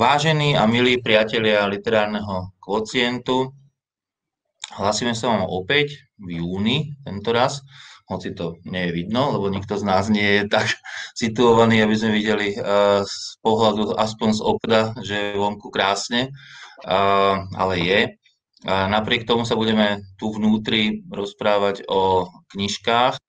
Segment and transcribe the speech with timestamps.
[0.00, 3.52] Vážení a milí priatelia literárneho kvocientu,
[4.80, 7.60] hlasíme sa vám opäť v júni tento raz,
[8.08, 10.72] hoci to nie je vidno, lebo nikto z nás nie je tak
[11.20, 16.32] situovaný, aby sme videli uh, z pohľadu aspoň z okna, že je vonku krásne,
[16.88, 18.00] uh, ale je.
[18.64, 22.24] Uh, napriek tomu sa budeme tu vnútri rozprávať o
[22.56, 23.20] knižkách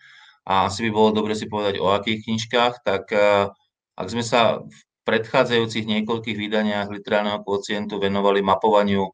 [0.47, 3.51] a asi by bolo dobre si povedať o akých knižkách, tak uh,
[3.99, 9.11] ak sme sa v predchádzajúcich niekoľkých vydaniach literárneho kvocientu venovali mapovaniu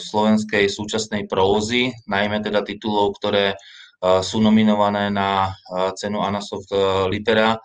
[0.00, 3.52] slovenskej súčasnej prózy, najmä teda titulov, ktoré
[4.00, 5.52] sú nominované na
[6.00, 6.72] cenu Anasoft
[7.12, 7.60] Litera,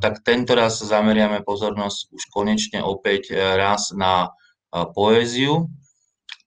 [0.00, 4.32] tak tento raz zameriame pozornosť už konečne opäť raz na
[4.96, 5.68] poéziu.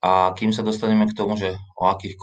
[0.04, 2.17] A kým sa dostaneme k tomu, že o akých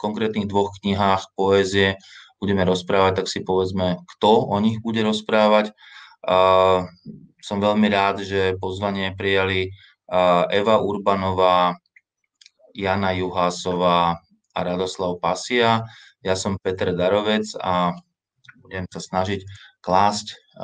[0.00, 2.00] konkrétnych dvoch knihách poézie
[2.42, 5.70] budeme rozprávať, tak si povedzme, kto o nich bude rozprávať.
[7.44, 9.68] Som veľmi rád, že pozvanie prijali
[10.50, 11.76] Eva Urbanová,
[12.74, 14.18] Jana Juhásová
[14.54, 15.84] a Radoslav Pasia.
[16.24, 17.92] Ja som Peter Darovec a
[18.64, 19.44] budem sa snažiť
[19.84, 20.56] klásť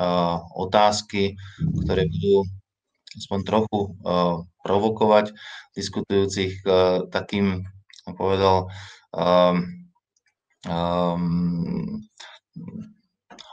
[0.57, 1.37] otázky,
[1.85, 2.49] ktoré budú
[3.13, 3.79] aspoň trochu
[4.65, 5.35] provokovať
[5.77, 6.65] diskutujúcich
[7.13, 7.61] takým,
[8.01, 8.71] som povedal,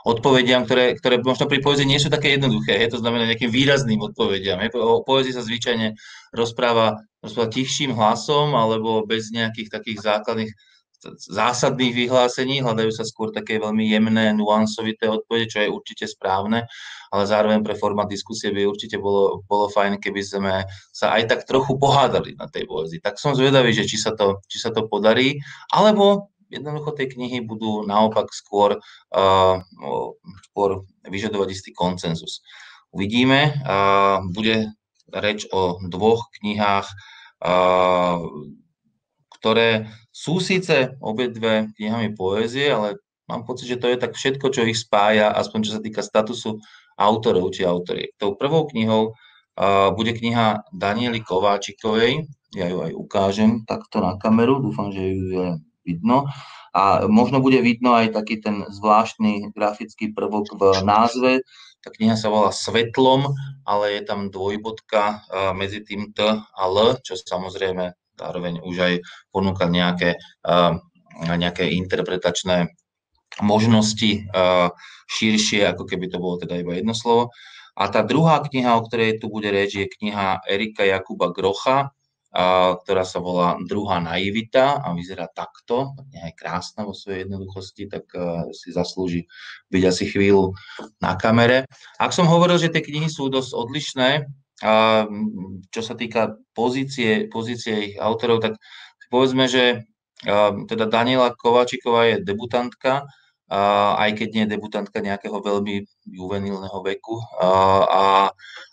[0.09, 4.01] odpovediam, ktoré, ktoré možno pri poezii nie sú také jednoduché, he, to znamená nejakým výrazným
[4.01, 4.57] odpovediam.
[4.75, 5.93] O poezii sa zvyčajne
[6.33, 10.51] rozpráva, rozpráva tichším hlasom alebo bez nejakých takých základných
[11.15, 16.67] zásadných vyhlásení, hľadajú sa skôr také veľmi jemné, nuansovité odpovede, čo je určite správne,
[17.09, 20.53] ale zároveň pre format diskusie by určite bolo, bolo fajn, keby sme
[20.91, 22.99] sa aj tak trochu pohádali na tej poezii.
[22.99, 25.39] Tak som zvedavý, že či sa to, či sa to podarí,
[25.71, 28.81] alebo jednoducho tie knihy budú naopak skôr,
[29.13, 29.55] uh,
[30.49, 32.41] skôr vyžadovať istý koncenzus.
[32.89, 33.53] Uvidíme.
[33.63, 34.73] Uh, bude
[35.13, 36.89] reč o dvoch knihách,
[37.45, 38.17] uh,
[39.39, 42.99] ktoré sú síce obidve knihami poézie, ale
[43.29, 46.59] mám pocit, že to je tak všetko, čo ich spája, aspoň čo sa týka statusu
[46.99, 48.11] autorov či autoriek.
[48.19, 49.15] Tou prvou knihou
[49.95, 55.55] bude kniha Daniely Kováčikovej, ja ju aj ukážem takto na kameru, dúfam, že ju
[55.89, 56.29] vidno.
[56.69, 61.41] A možno bude vidno aj taký ten zvláštny grafický prvok v názve.
[61.81, 63.33] Tá kniha sa volá Svetlom,
[63.65, 65.25] ale je tam dvojbodka
[65.57, 68.93] medzi tým T a L, čo samozrejme zároveň už aj
[69.33, 70.19] ponúka nejaké,
[71.25, 72.69] nejaké interpretačné
[73.39, 74.27] možnosti
[75.09, 77.33] širšie, ako keby to bolo teda iba jedno slovo.
[77.79, 81.95] A tá druhá kniha, o ktorej tu bude reč, je kniha Erika Jakuba Grocha,
[82.29, 88.53] ktorá sa volá Druhá naivita a vyzerá takto, je krásna vo svojej jednoduchosti, tak e,
[88.53, 89.25] si zaslúži
[89.73, 90.53] byť asi chvíľu
[91.01, 91.65] na kamere.
[91.97, 94.09] Ak som hovoril, že tie knihy sú dosť odlišné,
[95.71, 98.59] čo sa týka pozície, pozície ich autorov, tak
[99.07, 99.87] povedzme, že
[100.67, 103.07] teda Daniela Kovačiková je debutantka,
[103.95, 108.29] aj keď nie je debutantka nejakého veľmi juvenilného veku, a,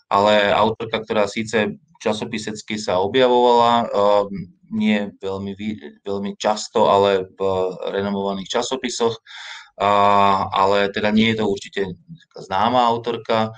[0.07, 5.53] ale autorka, ktorá síce časopisecky sa objavovala, ehm, nie veľmi,
[6.03, 7.39] veľmi často, ale v
[7.87, 9.15] renomovaných časopisoch,
[10.51, 11.81] ale teda nie je to určite
[12.35, 13.55] známa autorka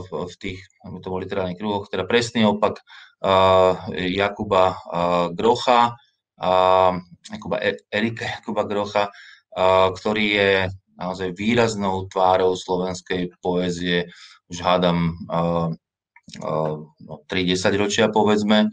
[0.00, 2.80] v tých to literárnych kruhoch, teda presný opak
[3.92, 4.64] Jakuba
[5.36, 5.98] Grocha,
[7.28, 9.04] Jakuba, e, Erika Jakuba Grocha,
[9.92, 10.52] ktorý je
[10.96, 14.08] naozaj výraznou tvárou slovenskej poézie,
[14.48, 15.12] už hádam
[17.00, 18.70] no, 3-10 ročia, povedzme,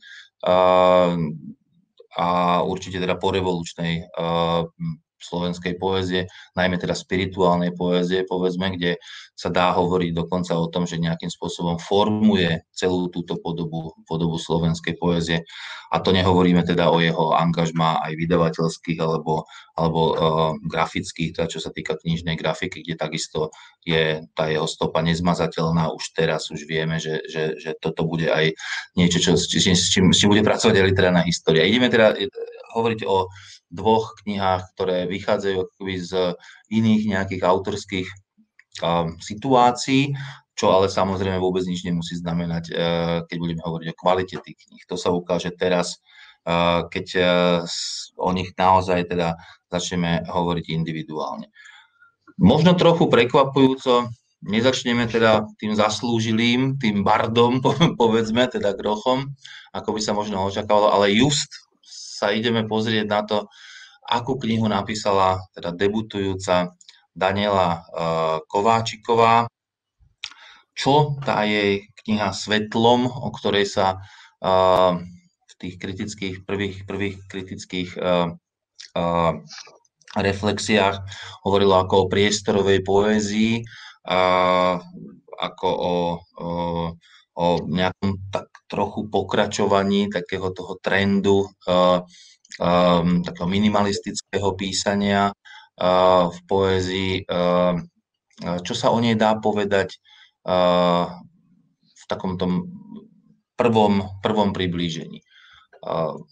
[2.13, 2.27] a
[2.61, 4.05] určite teda po revolučnej
[5.23, 8.99] slovenskej poézie, najmä teda spirituálnej poézie, povedzme, kde
[9.33, 14.93] sa dá hovoriť dokonca o tom, že nejakým spôsobom formuje celú túto podobu, podobu slovenskej
[14.99, 15.41] poézie.
[15.93, 19.45] A to nehovoríme teda o jeho angažmá aj vydavateľských alebo,
[19.77, 20.17] alebo uh,
[20.65, 23.53] grafických, teda čo sa týka knižnej grafiky, kde takisto
[23.85, 25.93] je tá jeho stopa nezmazateľná.
[25.93, 28.57] Už teraz už vieme, že, že, že toto bude aj
[28.97, 31.65] niečo, čo, s, čím, s, čím, bude pracovať aj literárna história.
[31.65, 32.25] Ideme teda eh,
[32.73, 33.29] hovoriť o
[33.73, 36.37] dvoch knihách, ktoré vychádzajú z
[36.69, 38.07] iných nejakých autorských
[38.85, 40.13] um, situácií,
[40.53, 44.83] čo ale samozrejme vôbec nič nemusí znamenať, uh, keď budeme hovoriť o kvalite tých kníh.
[44.85, 45.97] To sa ukáže teraz,
[46.45, 47.25] uh, keď uh,
[48.21, 49.41] o nich naozaj teda
[49.73, 51.49] začneme hovoriť individuálne.
[52.37, 54.13] Možno trochu prekvapujúco,
[54.45, 57.57] nezačneme teda tým zaslúžilým, tým bardom,
[58.01, 59.33] povedzme, teda grochom,
[59.73, 61.49] ako by sa možno očakávalo, ale just
[62.13, 63.49] sa ideme pozrieť na to,
[64.05, 66.69] akú knihu napísala teda debutujúca
[67.09, 69.49] Daniela uh, Kováčiková,
[70.73, 74.03] čo tá jej kniha Svetlom, o ktorej sa
[74.43, 77.95] v tých kritických, prvých, prvých kritických
[80.11, 80.97] reflexiách
[81.47, 83.63] hovorilo ako o priestorovej poézii,
[85.33, 85.95] ako o,
[86.43, 86.49] o,
[87.39, 88.19] o nejakom
[88.67, 97.13] trochu pokračovaní takého toho trendu um, takého minimalistického písania uh, v poézii.
[98.43, 99.97] Čo sa o nej dá povedať
[100.43, 102.67] v takom tom
[103.55, 105.21] prvom, prvom priblížení?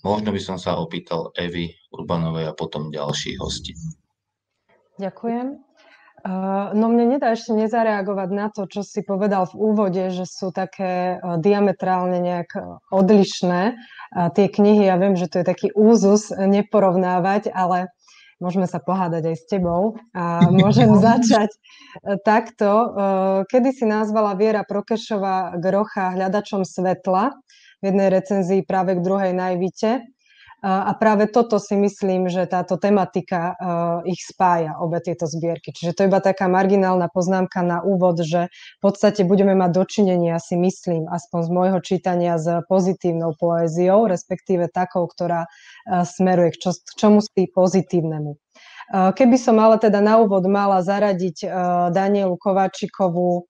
[0.03, 3.77] Možno by som sa opýtal Evy Urbanovej a potom ďalších hostí.
[4.99, 5.70] Ďakujem.
[6.71, 11.17] No mne nedá ešte nezareagovať na to, čo si povedal v úvode, že sú také
[11.41, 12.53] diametrálne nejak
[12.93, 13.75] odlišné
[14.37, 14.85] tie knihy.
[14.85, 17.89] Ja viem, že to je taký úzus neporovnávať, ale
[18.37, 19.97] môžeme sa pohádať aj s tebou.
[20.13, 21.49] A môžem začať
[22.21, 22.69] takto.
[23.49, 27.33] Kedy si nazvala Viera Prokešová Grocha hľadačom svetla
[27.81, 30.05] v jednej recenzii práve k druhej najvite.
[30.61, 33.57] A práve toto si myslím, že táto tematika
[34.05, 35.73] ich spája, obe tieto zbierky.
[35.73, 40.37] Čiže to je iba taká marginálna poznámka na úvod, že v podstate budeme mať dočinenia,
[40.37, 45.49] si myslím, aspoň z môjho čítania, s pozitívnou poéziou, respektíve takou, ktorá
[46.05, 48.37] smeruje k, čo, k čomu si pozitívnemu.
[48.91, 51.47] Keby som ale teda na úvod mala zaradiť
[51.89, 53.49] Danielu Kováčikovú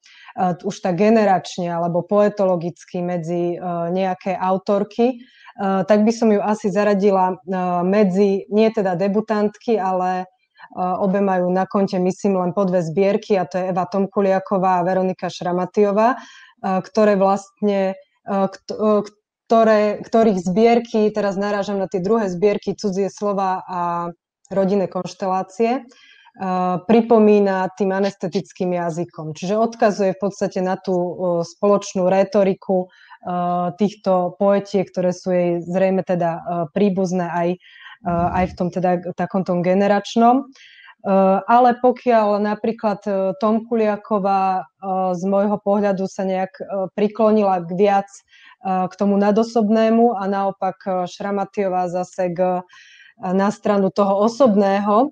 [0.63, 3.59] už tak generačne alebo poetologicky medzi
[3.91, 5.19] nejaké autorky,
[5.59, 11.51] tak by som ju asi zaradila eh, medzi, nie teda debutantky, ale eh, obe majú
[11.51, 16.15] na konte, myslím, len po dve zbierky a to je Eva Tomkuliaková a Veronika Šramatiová,
[16.61, 17.97] ktoré vlastne,
[19.49, 23.81] ktoré, ktorých zbierky, teraz narážam na tie druhé zbierky Cudzie slova a
[24.53, 25.89] rodinné konštelácie,
[26.85, 29.33] pripomína tým anestetickým jazykom.
[29.33, 30.93] Čiže odkazuje v podstate na tú
[31.49, 33.10] spoločnú rétoriku Eh,
[33.77, 36.41] týchto poetiek, ktoré sú jej zrejme teda eh,
[36.73, 40.49] príbuzné aj, eh, aj v tom teda takom tom generačnom.
[41.49, 43.01] Ale pokiaľ napríklad
[43.41, 44.69] Tom Kuliaková
[45.17, 46.53] z môjho pohľadu sa nejak
[46.93, 48.05] priklonila k viac
[48.61, 52.61] k tomu nadosobnému a naopak Šramatiová zase k,
[53.17, 55.09] na stranu toho osobného,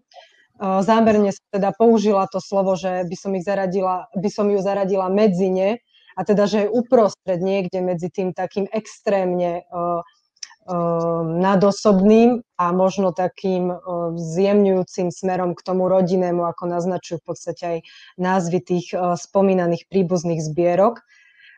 [0.62, 5.10] zámerne som teda použila to slovo, že by som, ich zaradila, by som ju zaradila
[5.10, 5.82] medzi ne,
[6.20, 13.16] a teda, že je uprostred niekde medzi tým takým extrémne uh, uh, nadosobným a možno
[13.16, 17.78] takým uh, zjemňujúcim smerom k tomu rodinnému, ako naznačujú v podstate aj
[18.20, 21.00] názvy tých spomínaných príbuzných zbierok.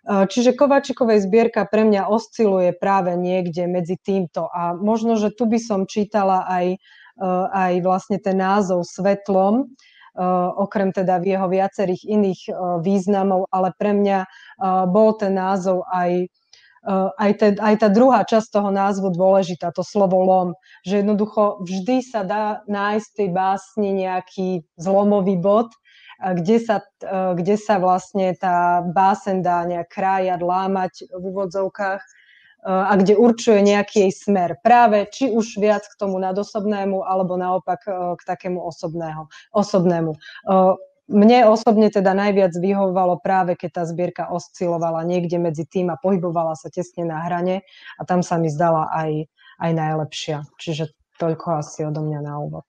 [0.02, 5.62] Čiže Kovačikovej zbierka pre mňa osciluje práve niekde medzi týmto a možno, že tu by
[5.62, 6.82] som čítala aj,
[7.54, 9.70] aj vlastne ten názov Svetlom,
[10.58, 12.42] okrem teda v jeho viacerých iných
[12.84, 14.20] významov, ale pre mňa
[14.92, 16.28] bol ten názov aj
[17.22, 22.02] aj, te, aj tá druhá časť toho názvu dôležitá, to slovo lom, že jednoducho vždy
[22.02, 24.48] sa dá nájsť v tej básni nejaký
[24.82, 25.70] zlomový bod,
[26.22, 26.82] kde sa,
[27.38, 32.02] kde sa vlastne tá básen dá nejak krájať, lámať v úvodzovkách
[32.62, 34.54] a kde určuje nejaký jej smer.
[34.62, 40.14] Práve či už viac k tomu nadosobnému, alebo naopak e, k takému osobného, osobnému.
[40.14, 40.18] E,
[41.12, 46.54] mne osobne teda najviac vyhovovalo práve, keď tá zbierka oscilovala niekde medzi tým a pohybovala
[46.54, 47.66] sa tesne na hrane
[47.98, 49.28] a tam sa mi zdala aj,
[49.60, 50.38] aj najlepšia.
[50.62, 52.66] Čiže toľko asi odo mňa na úvod.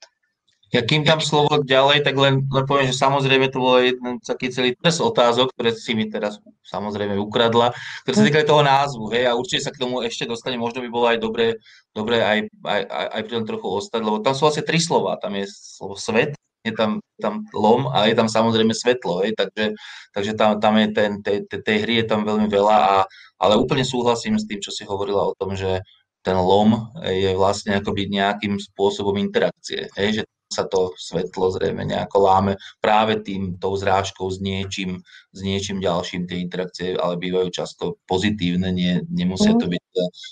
[0.73, 4.49] Ja kým dám slovo ďalej, tak len, len poviem, že samozrejme to bolo jeden taký
[4.49, 7.77] celý test otázok, ktoré si mi teraz samozrejme ukradla,
[8.09, 10.89] ktoré sa týkali toho názvu, hej, a určite sa k tomu ešte dostane, možno by
[10.89, 11.61] bolo aj dobre,
[11.93, 15.21] dobre aj, aj, aj, aj pri tom trochu ostať, lebo tam sú vlastne tri slova,
[15.21, 16.33] tam je slovo svet,
[16.65, 19.77] je tam, tam lom a je tam samozrejme svetlo, hej, takže,
[20.17, 22.97] takže tam, tam je ten, tej, tej, tej hry je tam veľmi veľa, a,
[23.45, 25.85] ale úplne súhlasím s tým, čo si hovorila o tom, že
[26.25, 32.19] ten lom je vlastne akoby nejakým spôsobom interakcie, hej, že sa to svetlo zrejme nejako
[32.21, 32.53] láme
[32.85, 35.01] práve tým, tou zrážkou s niečím,
[35.33, 36.29] s niečím ďalším.
[36.29, 39.73] Tie interakcie ale bývajú často pozitívne, nie, nemusia to mhm.
[39.73, 39.83] byť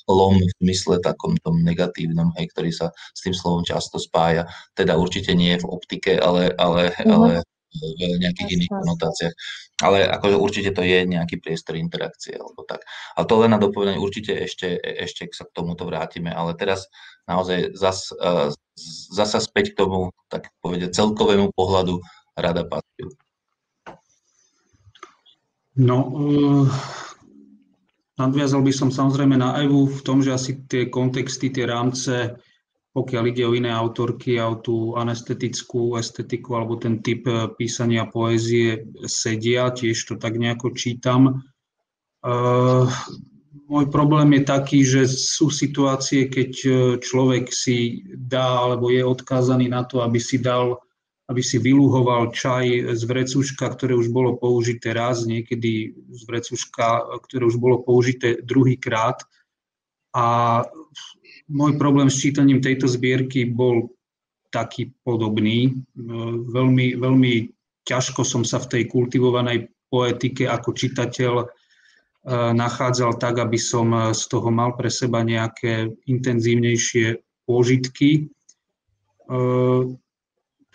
[0.08, 4.44] lom v mysle takom tom negatívnom, hej, ktorý sa s tým slovom často spája.
[4.76, 7.30] Teda určite nie v optike, ale, ale, mm ale
[7.70, 9.34] v nejakých iných konotáciách.
[9.80, 12.82] Ale akože určite to je nejaký priestor interakcie alebo tak.
[13.14, 16.90] Ale to len na dopovedanie, určite ešte, ešte sa k tomuto vrátime, ale teraz
[17.30, 18.50] naozaj zas, uh,
[19.10, 22.00] zasa späť k tomu, tak povedať, celkovému pohľadu
[22.34, 23.12] Rada Patriu.
[25.80, 26.66] No, uh,
[28.20, 32.37] nadviazal by som samozrejme na Evu v tom, že asi tie kontexty, tie rámce
[32.90, 38.10] pokiaľ ide o iné autorky a o tú anestetickú estetiku alebo ten typ e, písania
[38.10, 41.46] poézie sedia, tiež to tak nejako čítam.
[43.50, 46.50] Môj problém je taký, že sú situácie, keď
[47.02, 50.78] človek si dá alebo je odkázaný na to, aby si dal
[51.30, 57.47] aby si vyluhoval čaj z vrecuška, ktoré už bolo použité raz, niekedy z vrecuška, ktoré
[57.47, 59.23] už bolo použité druhýkrát.
[60.11, 60.59] A
[61.47, 63.95] môj problém s čítaním tejto zbierky bol
[64.50, 65.78] taký podobný.
[66.50, 67.33] Veľmi, veľmi
[67.87, 71.47] ťažko som sa v tej kultivovanej poetike ako čitateľ e,
[72.28, 77.16] nachádzal tak, aby som z toho mal pre seba nejaké intenzívnejšie
[77.48, 78.28] pôžitky.
[79.26, 79.38] E,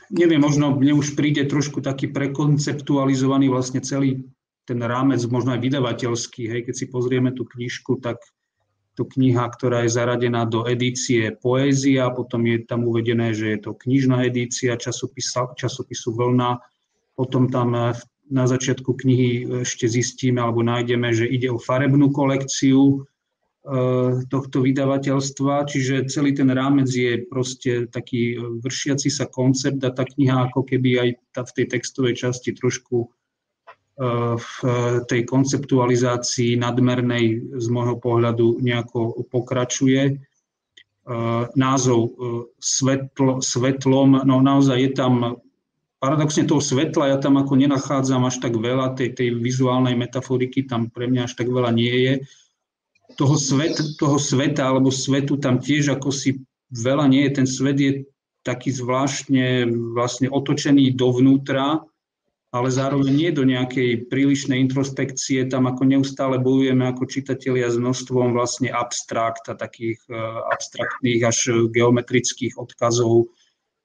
[0.10, 4.26] neviem, možno mne už príde trošku taký prekonceptualizovaný vlastne celý
[4.66, 6.50] ten rámec, možno aj vydavateľský.
[6.50, 8.18] Hej, keď si pozrieme tú knižku, tak
[8.98, 13.72] to kniha, ktorá je zaradená do edície Poézia, potom je tam uvedené, že je to
[13.76, 16.64] knižná edícia časopisu Vlna,
[17.14, 17.76] potom tam
[18.30, 23.06] na začiatku knihy ešte zistíme alebo nájdeme, že ide o farebnú kolekciu,
[23.66, 30.06] Eh, tohto vydavateľstva, čiže celý ten rámec je proste taký vršiaci sa koncept a tá
[30.06, 34.54] kniha ako keby aj tá v tej textovej časti trošku eh, v
[35.10, 40.22] tej konceptualizácii nadmernej z môjho pohľadu nejako pokračuje.
[41.54, 42.18] Názov
[42.58, 45.14] svetlo, svetlom, no naozaj je tam
[46.06, 50.94] paradoxne toho svetla ja tam ako nenachádzam až tak veľa, tej, tej vizuálnej metaforiky tam
[50.94, 52.14] pre mňa až tak veľa nie je.
[53.18, 57.32] Toho, svet, toho sveta alebo svetu tam tiež ako si veľa nie je.
[57.42, 57.92] Ten svet je
[58.46, 59.66] taký zvláštne
[59.98, 61.82] vlastne otočený dovnútra,
[62.54, 68.38] ale zároveň nie do nejakej prílišnej introspekcie, tam ako neustále bojujeme ako čitatelia s množstvom
[68.38, 73.34] vlastne abstrakt a takých uh, abstraktných až geometrických odkazov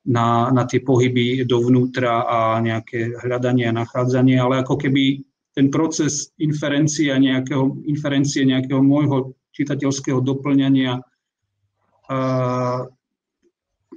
[0.06, 5.20] na, na tie pohyby dovnútra a nejaké hľadanie a nachádzanie, ale ako keby
[5.52, 11.02] ten proces inferencie nejakého, inferencie nejakého môjho čitateľského doplňania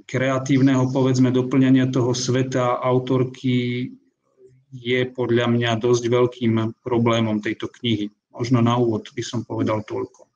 [0.04, 3.90] kreatívneho, povedzme, doplňania toho sveta autorky
[4.74, 8.10] je podľa mňa dosť veľkým problémom tejto knihy.
[8.34, 10.26] Možno na úvod by som povedal toľko.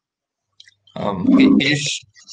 [0.99, 1.83] Keď už,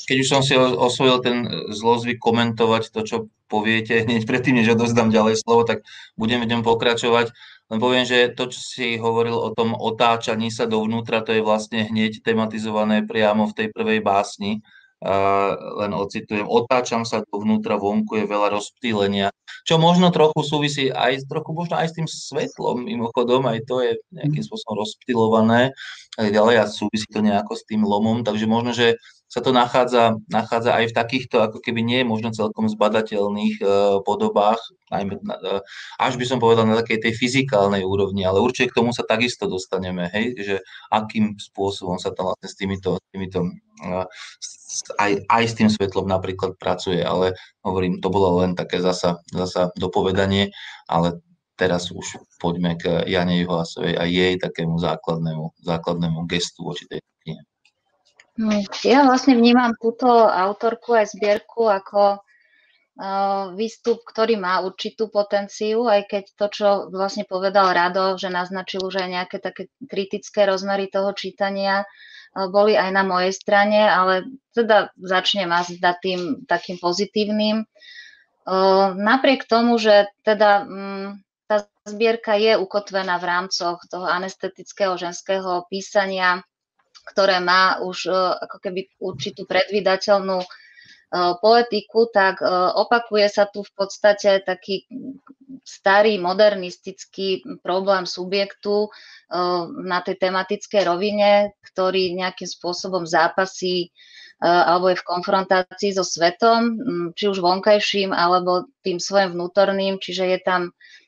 [0.10, 1.38] keď už som si osvojil ten
[1.70, 5.86] zlozvyk komentovať to, čo poviete hneď predtým, než odozdám ďalej slovo, tak
[6.18, 7.30] budem v ňom pokračovať.
[7.66, 11.90] Len poviem, že to, čo si hovoril o tom otáčaní sa dovnútra, to je vlastne
[11.90, 14.62] hneď tematizované priamo v tej prvej básni.
[15.06, 15.54] Uh,
[15.86, 19.30] len ocitujem, otáčam sa dovnútra, vonku je veľa rozptýlenia,
[19.68, 24.00] čo možno trochu súvisí aj, trochu možno aj s tým svetlom, mimochodom, aj to je
[24.16, 25.76] nejakým spôsobom rozptýlované,
[26.16, 28.96] ale ďalej a súvisí to nejako s tým lomom, takže možno, že
[29.26, 34.62] sa to nachádza, nachádza aj v takýchto, ako keby nie možno celkom zbadateľných uh, podobách,
[34.94, 35.60] najmä, uh,
[35.98, 39.50] až by som povedal na takej tej fyzikálnej úrovni, ale určite k tomu sa takisto
[39.50, 40.56] dostaneme, hej, že
[40.94, 43.44] akým spôsobom sa tam vlastne s týmito, týmito
[43.84, 44.06] uh,
[45.02, 47.34] aj, aj s tým svetlom napríklad pracuje, ale
[47.66, 50.54] hovorím, to bolo len také zasa, zasa dopovedanie,
[50.86, 51.25] ale
[51.56, 57.42] teraz už poďme k Jane Juhásovej a jej takému základnému, základnému gestu voči tej knihe.
[58.36, 62.20] Hm, ja vlastne vnímam túto autorku aj zbierku ako
[63.60, 69.04] výstup, ktorý má určitú potenciu, aj keď to, čo vlastne povedal Rado, že naznačil už
[69.04, 71.84] aj nejaké také kritické rozmery toho čítania,
[72.32, 77.68] boli aj na mojej strane, ale teda začnem asi tým takým pozitívnym.
[78.96, 81.16] Napriek tomu, že teda tá
[81.86, 86.42] zbierka je ukotvená v rámcoch toho anestetického ženského písania,
[87.06, 90.48] ktoré má už e, ako keby určitú predvydateľnú e,
[91.38, 92.50] poetiku, tak e,
[92.82, 94.90] opakuje sa tu v podstate taký
[95.62, 98.86] starý modernistický problém subjektu
[99.82, 103.90] na tej tematickej rovine, ktorý nejakým spôsobom zápasí
[104.38, 106.78] alebo je v konfrontácii so svetom,
[107.18, 110.62] či už vonkajším, alebo tým svojim vnútorným, čiže je tam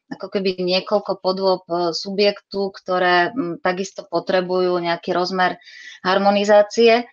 [0.07, 5.59] ako keby niekoľko podôb e, subjektu, ktoré takisto potrebujú nejaký rozmer
[5.99, 7.03] harmonizácie.
[7.03, 7.05] E,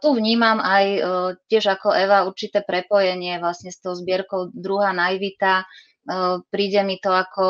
[0.00, 1.00] tu vnímam aj e,
[1.52, 5.68] tiež ako Eva určité prepojenie vlastne s tou zbierkou druhá naivita.
[6.48, 7.44] Príde mi to ako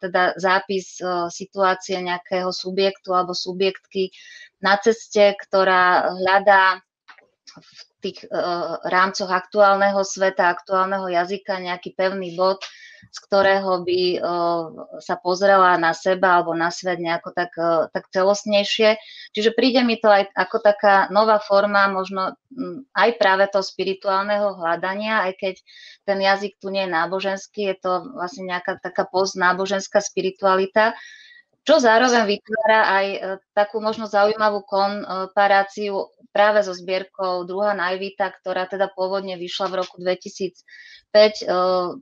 [0.00, 0.96] teda zápis
[1.28, 4.08] situácie nejakého subjektu alebo subjektky
[4.64, 6.80] na ceste, ktorá hľadá
[7.52, 8.24] v tých
[8.88, 12.64] rámcoch aktuálneho sveta, aktuálneho jazyka nejaký pevný bod,
[13.08, 14.00] z ktorého by
[14.98, 17.52] sa pozrela na seba alebo na svet nejako tak,
[17.90, 18.98] tak celostnejšie.
[19.32, 22.34] Čiže príde mi to aj ako taká nová forma možno
[22.96, 25.54] aj práve toho spirituálneho hľadania, aj keď
[26.08, 30.96] ten jazyk tu nie je náboženský, je to vlastne nejaká taká postnáboženská spiritualita,
[31.68, 33.06] čo zároveň vytvára aj
[33.52, 40.00] takú možno zaujímavú komparáciu práve so zbierkou Druhá Najvita, ktorá teda pôvodne vyšla v roku
[40.00, 40.64] 2005,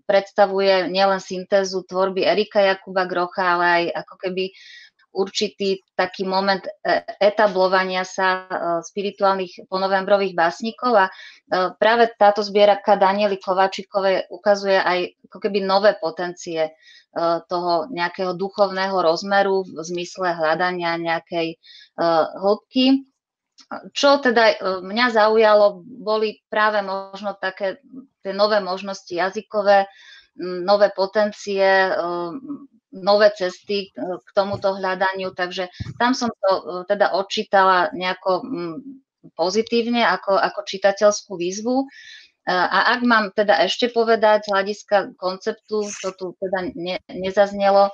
[0.06, 4.54] predstavuje nielen syntézu tvorby Erika Jakuba Grocha, ale aj ako keby
[5.16, 8.46] určitý taký moment e, etablovania sa e,
[8.84, 11.12] spirituálnych ponovembrových básnikov a e,
[11.80, 16.76] práve táto zbierka Daniely Kovačikovej ukazuje aj ako keby nové potencie
[17.48, 21.56] toho nejakého duchovného rozmeru v zmysle hľadania nejakej
[22.36, 23.08] hĺbky.
[23.96, 27.80] Čo teda mňa zaujalo, boli práve možno také
[28.20, 29.88] tie nové možnosti jazykové,
[30.36, 31.88] nové potencie,
[32.96, 35.68] nové cesty k tomuto hľadaniu, takže
[36.00, 38.42] tam som to e, teda odčítala nejako
[39.36, 41.84] pozitívne ako, ako čitateľskú výzvu.
[41.84, 41.86] E,
[42.50, 47.92] a ak mám teda ešte povedať z hľadiska konceptu, to tu teda ne, nezaznelo, e,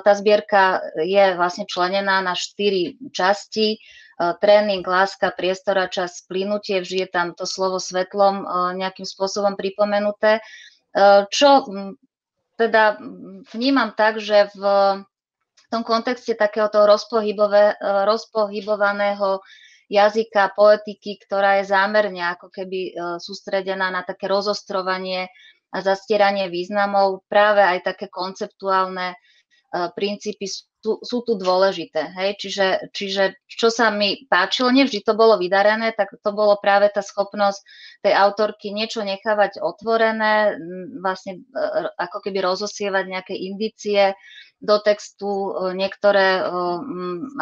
[0.00, 3.76] tá zbierka je vlastne členená na štyri časti.
[4.18, 8.42] Tréning, láska, priestor a čas, plynutie, vždy je tam to slovo svetlom
[8.74, 10.42] nejakým spôsobom pripomenuté.
[11.30, 11.70] Čo
[12.58, 12.98] teda
[13.54, 14.62] vnímam tak, že v
[15.70, 16.82] tom kontexte takéhoto
[18.04, 19.38] rozpohybovaného
[19.88, 25.32] jazyka, poetiky, ktorá je zámerne ako keby e, sústredená na také rozostrovanie
[25.72, 29.16] a zastieranie významov, práve aj také konceptuálne e,
[29.70, 30.48] princípy
[30.78, 32.14] sú, sú tu dôležité.
[32.14, 32.30] Hej?
[32.38, 37.02] Čiže, čiže čo sa mi páčilo, nevždy to bolo vydarené, tak to bolo práve tá
[37.02, 37.60] schopnosť
[38.06, 40.54] tej autorky niečo nechávať otvorené,
[41.02, 41.60] vlastne e,
[41.98, 44.14] ako keby rozosievať nejaké indície
[44.62, 46.42] do textu, e, niektoré e,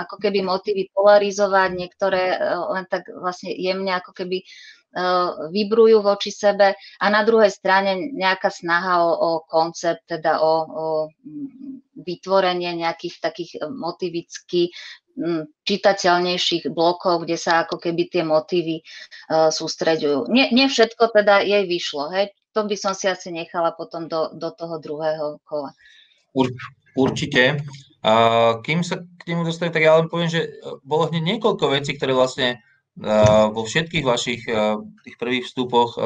[0.00, 2.40] ako keby motívy polarizovať, niektoré
[2.72, 4.48] len tak vlastne jemne ako keby
[5.52, 10.86] vybrujú voči sebe a na druhej strane nejaká snaha o, o koncept, teda o, o
[12.00, 14.72] vytvorenie nejakých takých motivicky
[15.64, 20.28] čitateľnejších blokov, kde sa ako keby tie motívy uh, sústreďujú.
[20.28, 22.36] Nie, nie všetko teda jej vyšlo, hej?
[22.52, 25.72] To by som si asi nechala potom do, do toho druhého kola.
[26.36, 26.52] Ur,
[26.96, 27.64] určite.
[28.04, 28.12] A
[28.60, 30.52] kým sa k nemu dostane, tak ja len poviem, že
[30.84, 32.60] bolo hneď niekoľko vecí, ktoré vlastne
[33.52, 34.48] vo všetkých vašich
[35.04, 36.00] tých prvých vstupoch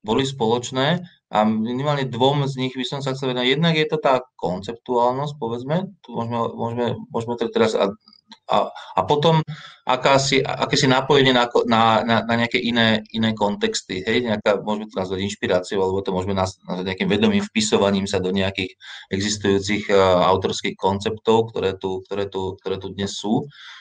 [0.00, 3.54] boli spoločné a minimálne dvom z nich by som sa chcel vedať.
[3.54, 7.86] Jednak je to tá konceptuálnosť, povedzme, tu môžeme, môžeme, môžeme to teraz a,
[8.50, 8.56] a,
[8.98, 9.38] a potom
[9.86, 14.98] akási, akési napojenie na, na, na, na nejaké iné, iné kontexty, hej, nejaká, môžeme to
[14.98, 18.74] nazvať inšpiráciou, alebo to môžeme nazvať nejakým vedomým vpisovaním sa do nejakých
[19.14, 23.46] existujúcich uh, autorských konceptov, ktoré tu, ktoré tu, ktoré tu dnes sú.
[23.46, 23.79] Uh,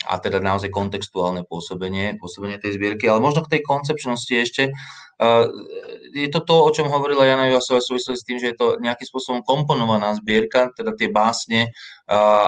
[0.00, 3.10] a teda naozaj kontextuálne pôsobenie, pôsobenie tej zbierky.
[3.10, 4.72] Ale možno k tej koncepčnosti ešte,
[6.16, 8.66] je to to, o čom hovorila Jana Jovasová v súvislosti s tým, že je to
[8.80, 11.76] nejakým spôsobom komponovaná zbierka, teda tie básne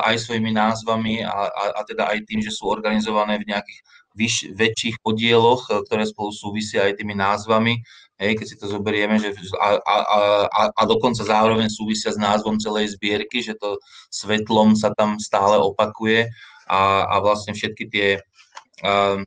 [0.08, 3.80] aj svojimi názvami a, a, a teda aj tým, že sú organizované v nejakých
[4.16, 7.84] vyš, väčších podieloch, ktoré spolu súvisia aj tými názvami.
[8.16, 9.96] Hej, keď si to zoberieme, že a, a,
[10.46, 13.82] a, a dokonca zároveň súvisia s názvom celej zbierky, že to
[14.14, 16.30] svetlom sa tam stále opakuje
[16.72, 18.08] a, a vlastne všetky tie,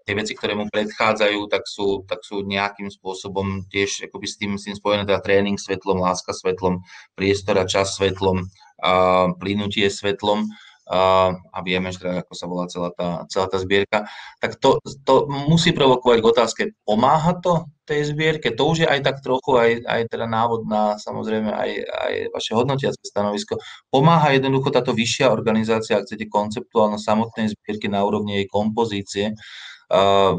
[0.01, 4.51] tie veci, ktoré mu predchádzajú, tak sú, tak sú nejakým spôsobom tiež akoby s tým,
[4.57, 6.81] s tým spojené, teda tréning svetlom, láska svetlom,
[7.13, 8.49] priestor a čas svetlom,
[8.81, 10.49] uh, plynutie svetlom
[10.85, 14.05] a vieme, že ako sa volá celá tá, celá tá zbierka,
[14.37, 18.53] tak to, to musí provokovať k otázke, pomáha to tej zbierke?
[18.53, 22.51] To už je aj tak trochu, aj, aj teda návod na samozrejme aj, aj vaše
[22.53, 23.57] hodnotiace stanovisko.
[23.89, 29.33] Pomáha jednoducho táto vyššia organizácia, ak chcete, konceptuálno samotnej zbierky na úrovni jej kompozície,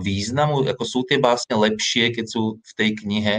[0.02, 3.35] významu, ako sú tie básne lepšie, keď sú v tej knihe,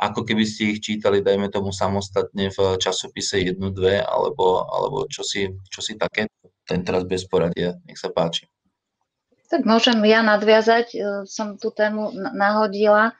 [0.00, 5.20] ako keby ste ich čítali, dajme tomu samostatne v časopise 1, 2, alebo, alebo čo,
[5.20, 6.32] si, čo si také,
[6.64, 8.48] ten teraz bez poradia, nech sa páči.
[9.52, 13.12] Tak môžem ja nadviazať, e, som tú tému nahodila.
[13.12, 13.14] E,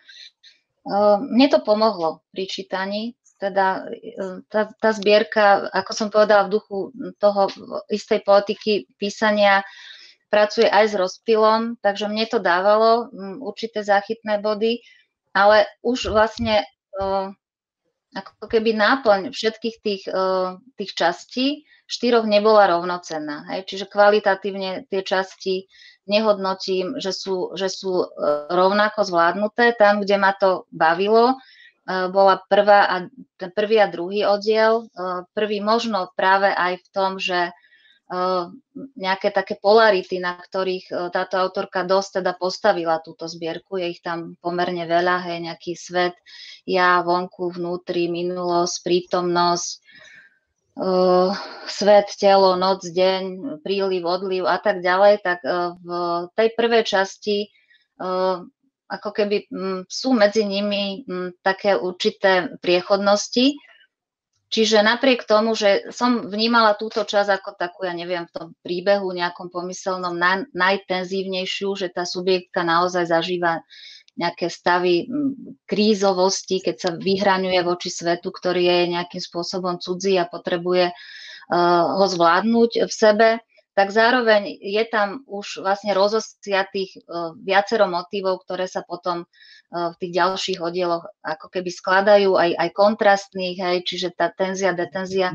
[1.21, 6.79] mne to pomohlo pri čítaní, teda e, tá, tá zbierka, ako som povedala, v duchu
[7.21, 7.53] toho
[7.93, 9.67] istej politiky písania,
[10.31, 13.11] pracuje aj s rozpilom, takže mne to dávalo
[13.43, 14.79] určité záchytné body
[15.35, 16.67] ale už vlastne
[16.99, 17.31] uh,
[18.17, 21.47] ako keby náplň všetkých tých, uh, tých častí
[21.91, 23.51] štyroch nebola rovnocenná.
[23.55, 23.67] Hej?
[23.71, 25.67] Čiže kvalitatívne tie časti
[26.07, 28.09] nehodnotím, že sú, že sú uh,
[28.51, 29.75] rovnako zvládnuté.
[29.79, 31.39] Tam, kde ma to bavilo,
[31.91, 32.97] bola prvá a,
[33.51, 34.87] prvý a druhý oddiel.
[35.35, 37.51] Prvý možno práve aj v tom, že
[38.99, 43.79] nejaké také polarity, na ktorých e, táto autorka dosť teda postavila túto zbierku.
[43.79, 46.19] Je ich tam pomerne veľa, hej, nejaký svet,
[46.67, 49.71] ja, vonku, vnútri, minulosť, prítomnosť,
[50.77, 51.31] uh,
[51.71, 53.23] svet, telo, noc, deň,
[53.63, 55.41] príliv, odliv a tak ďalej, tak
[55.81, 55.91] v
[56.35, 57.49] tej prvej časti
[58.91, 63.55] ako keby m, sú medzi nimi m, také určité priechodnosti,
[64.51, 69.15] Čiže napriek tomu, že som vnímala túto časť ako takú, ja neviem, v tom príbehu
[69.15, 73.63] nejakom pomyselnom naj, najtenzívnejšiu, že tá subjektka naozaj zažíva
[74.19, 75.07] nejaké stavy
[75.71, 82.07] krízovosti, keď sa vyhraňuje voči svetu, ktorý je nejakým spôsobom cudzí a potrebuje uh, ho
[82.11, 83.29] zvládnuť v sebe,
[83.79, 89.31] tak zároveň je tam už vlastne rozosiatých uh, viacero motívov, ktoré sa potom
[89.71, 95.31] v tých ďalších oddieloch ako keby skladajú aj, aj kontrastných, hej, čiže tá tenzia, detenzia.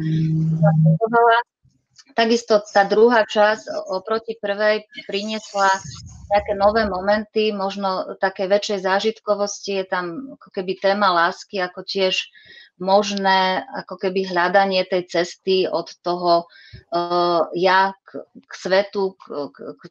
[2.15, 5.71] Takisto tá druhá časť oproti prvej priniesla
[6.35, 12.27] nejaké nové momenty, možno také väčšej zážitkovosti, je tam ako keby téma lásky, ako tiež
[12.75, 16.43] možné ako keby hľadanie tej cesty od toho
[16.91, 19.81] uh, ja k, k svetu, k, k,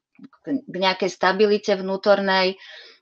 [0.44, 2.60] k nejakej stabilite vnútornej.
[2.60, 2.92] Uh,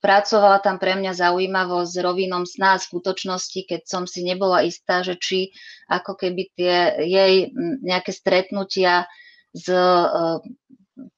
[0.00, 5.02] pracovala tam pre mňa zaujímavo s rovinom sná a skutočnosti, keď som si nebola istá,
[5.02, 5.50] že či
[5.90, 7.34] ako keby tie jej
[7.82, 9.10] nejaké stretnutia
[9.50, 10.38] s uh,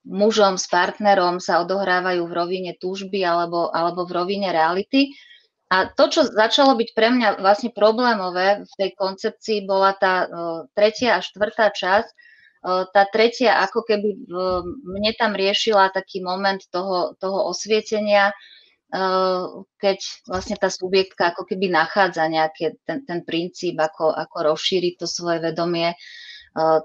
[0.07, 5.15] mužom, s partnerom sa odohrávajú v rovine túžby alebo, alebo v rovine reality.
[5.69, 10.31] A to, čo začalo byť pre mňa vlastne problémové v tej koncepcii, bola tá uh,
[10.73, 12.09] tretia a štvrtá časť.
[12.65, 14.29] Tá tretia ako keby
[14.83, 18.35] mne tam riešila taký moment toho, toho osvietenia,
[19.79, 25.07] keď vlastne tá subjektka ako keby nachádza nejaký ten, ten princíp, ako, ako rozšíriť to
[25.07, 25.93] svoje vedomie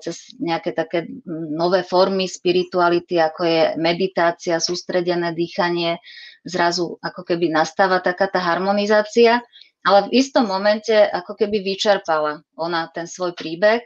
[0.03, 1.07] cez nejaké také
[1.49, 5.97] nové formy spirituality, ako je meditácia, sústredené dýchanie,
[6.45, 9.41] zrazu ako keby nastáva taká tá harmonizácia,
[9.83, 13.81] ale v istom momente ako keby vyčerpala ona ten svoj príbeh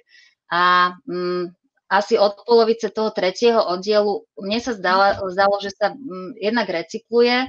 [0.52, 1.54] a mm,
[1.88, 7.48] asi od polovice toho tretieho oddielu mne sa zdala, zdalo, že sa mm, jednak recykluje,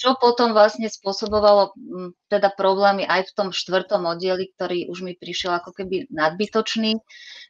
[0.00, 5.12] čo potom vlastne spôsobovalo mm, teda problémy aj v tom štvrtom oddieli, ktorý už mi
[5.12, 6.96] prišiel ako keby nadbytočný,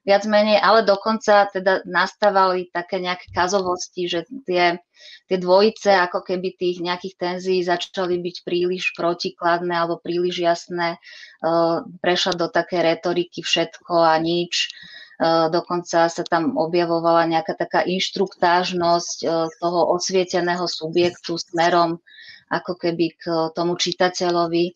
[0.03, 4.83] viac menej, ale dokonca teda nastávali také nejaké kazovosti, že tie,
[5.31, 10.99] tie dvojice ako keby tých nejakých tenzií začali byť príliš protikladné alebo príliš jasné,
[12.03, 14.75] prešla do také retoriky všetko a nič,
[15.53, 19.19] dokonca sa tam objavovala nejaká taká inštruktážnosť
[19.61, 22.01] toho osvieteného subjektu smerom
[22.49, 24.75] ako keby k tomu čitateľovi.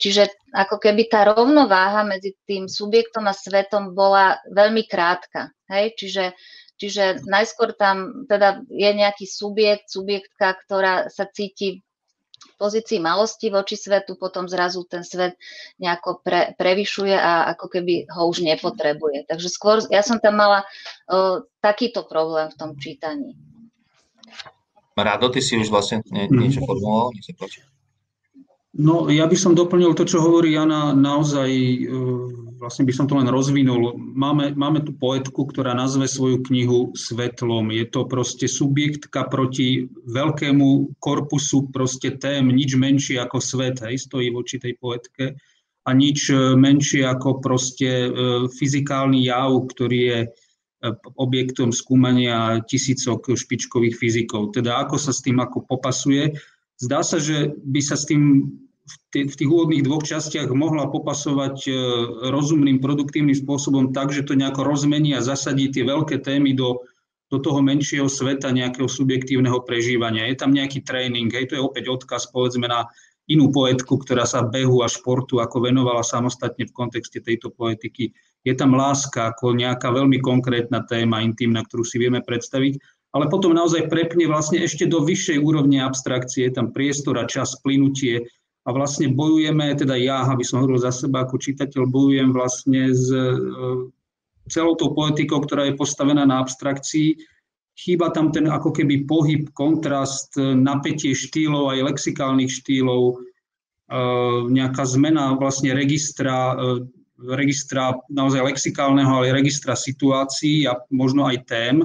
[0.00, 5.52] Čiže ako keby tá rovnováha medzi tým subjektom a svetom bola veľmi krátka.
[5.68, 5.98] Hej?
[6.00, 6.24] Čiže,
[6.80, 11.84] čiže najskôr tam teda je nejaký subjekt, subjektka, ktorá sa cíti
[12.56, 15.34] pozícii malosti voči svetu, potom zrazu ten svet
[15.82, 19.26] nejako pre, prevyšuje a ako keby ho už nepotrebuje.
[19.26, 20.62] Takže skôr ja som tam mala
[21.10, 23.34] uh, takýto problém v tom čítaní.
[24.94, 27.73] Rado, ty si už vlastne nie, niečo formuloval, nech sa páči.
[28.74, 31.78] No, ja by som doplnil to, čo hovorí Jana, naozaj, e,
[32.58, 33.94] vlastne by som to len rozvinul.
[33.94, 37.70] Máme, máme tu poetku, ktorá nazve svoju knihu Svetlom.
[37.70, 44.34] Je to proste subjektka proti veľkému korpusu proste tém, nič menšie ako svet, hej, stojí
[44.34, 45.38] voči tej poetke
[45.86, 48.10] a nič e, menšie ako proste e,
[48.58, 50.18] fyzikálny jav, ktorý je
[51.16, 54.52] objektom skúmania tisícok špičkových fyzikov.
[54.52, 56.36] Teda ako sa s tým ako popasuje.
[56.76, 58.52] Zdá sa, že by sa s tým
[58.84, 61.72] v tých úvodných dvoch častiach mohla popasovať e,
[62.28, 66.84] rozumným, produktívnym spôsobom tak, že to nejako rozmení a zasadí tie veľké témy do,
[67.32, 70.28] do toho menšieho sveta nejakého subjektívneho prežívania.
[70.28, 72.84] Je tam nejaký tréning, hej, to je opäť odkaz povedzme na
[73.24, 78.12] inú poetku, ktorá sa behu a športu ako venovala samostatne v kontexte tejto poetiky
[78.44, 82.76] je tam láska ako nejaká veľmi konkrétna téma, intimná, ktorú si vieme predstaviť,
[83.16, 87.56] ale potom naozaj prepne vlastne ešte do vyššej úrovne abstrakcie, je tam priestor a čas,
[87.64, 88.28] plynutie
[88.64, 93.12] a vlastne bojujeme, teda ja, aby som hovoril za seba ako čitateľ, bojujem vlastne s
[93.12, 93.28] e,
[94.48, 97.20] celou tou poetikou, ktorá je postavená na abstrakcii.
[97.76, 103.14] Chýba tam ten ako keby pohyb, kontrast, napätie štýlov, aj lexikálnych štýlov, e,
[104.48, 106.88] nejaká zmena vlastne registra, e,
[107.20, 111.84] registra naozaj lexikálneho, ale registra situácií a možno aj tém,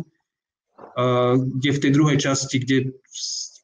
[1.40, 2.92] kde v tej druhej časti, kde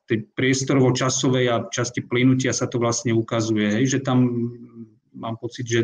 [0.06, 4.50] tej priestorovo-časovej a časti plynutia sa to vlastne ukazuje, hej, že tam
[5.18, 5.82] mám pocit, že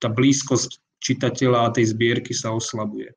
[0.00, 3.12] tá blízkosť čitateľa a tej zbierky sa oslabuje.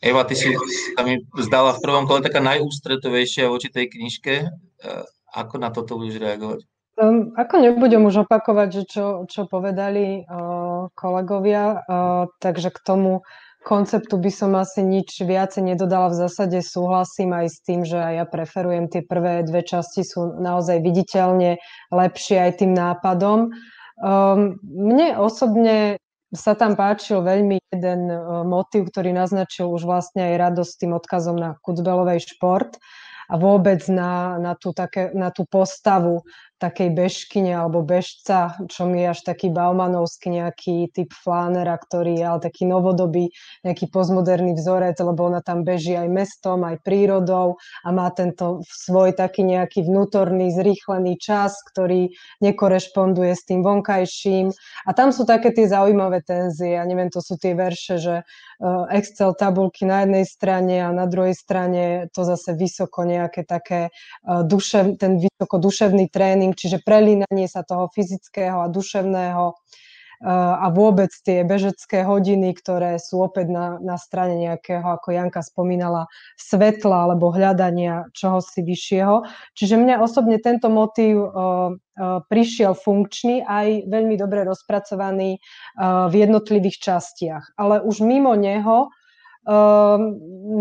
[0.00, 0.52] Eva, ty si
[0.94, 4.34] sa mi zdala v prvom kole taká najústretovejšia voči tej knižke.
[4.48, 6.60] Eh, ako na toto budeš reagovať?
[6.96, 13.20] Um, ako nebudem už opakovať, že čo, čo povedali uh, kolegovia, uh, takže k tomu
[13.66, 16.14] konceptu by som asi nič viacej nedodala.
[16.14, 20.78] V zásade súhlasím aj s tým, že ja preferujem tie prvé dve časti, sú naozaj
[20.86, 21.58] viditeľne
[21.90, 23.50] lepšie aj tým nápadom.
[23.98, 25.98] Um, mne osobne
[26.30, 31.34] sa tam páčil veľmi jeden uh, motív, ktorý naznačil už vlastne aj radosť tým odkazom
[31.34, 32.78] na Kucbelovej šport
[33.26, 36.22] a vôbec na, na, tú, také, na tú postavu
[36.56, 42.24] takej bežkyne alebo bežca, čo mi je až taký baumanovský nejaký typ flánera, ktorý je
[42.24, 43.32] ale taký novodobý,
[43.64, 49.12] nejaký postmoderný vzorec, lebo ona tam beží aj mestom, aj prírodou a má tento svoj
[49.12, 54.52] taký nejaký vnútorný, zrýchlený čas, ktorý nekorešponduje s tým vonkajším.
[54.88, 56.80] A tam sú také tie zaujímavé tenzie.
[56.80, 61.04] Ja neviem, to sú tie verše, že eh, Excel tabulky na jednej strane a na
[61.04, 66.84] druhej strane to zase vysoko nejaké také eh, dušev, ten vysoko duševný tréning tréning, čiže
[66.84, 73.50] prelínanie sa toho fyzického a duševného eh, a vôbec tie bežecké hodiny, ktoré sú opäť
[73.50, 76.06] na, na strane nejakého, ako Janka spomínala,
[76.38, 79.26] svetla alebo hľadania čohosi vyššieho.
[79.58, 86.14] Čiže mňa osobne tento motív uh, uh, prišiel funkčný, aj veľmi dobre rozpracovaný uh, v
[86.22, 87.58] jednotlivých častiach.
[87.58, 88.94] Ale už mimo neho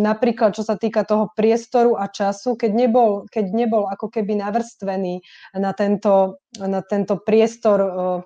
[0.06, 5.26] napríklad čo sa týka toho priestoru a času, keď nebol, keď nebol ako keby navrstvený
[5.58, 8.19] na tento, na tento priestor, uh,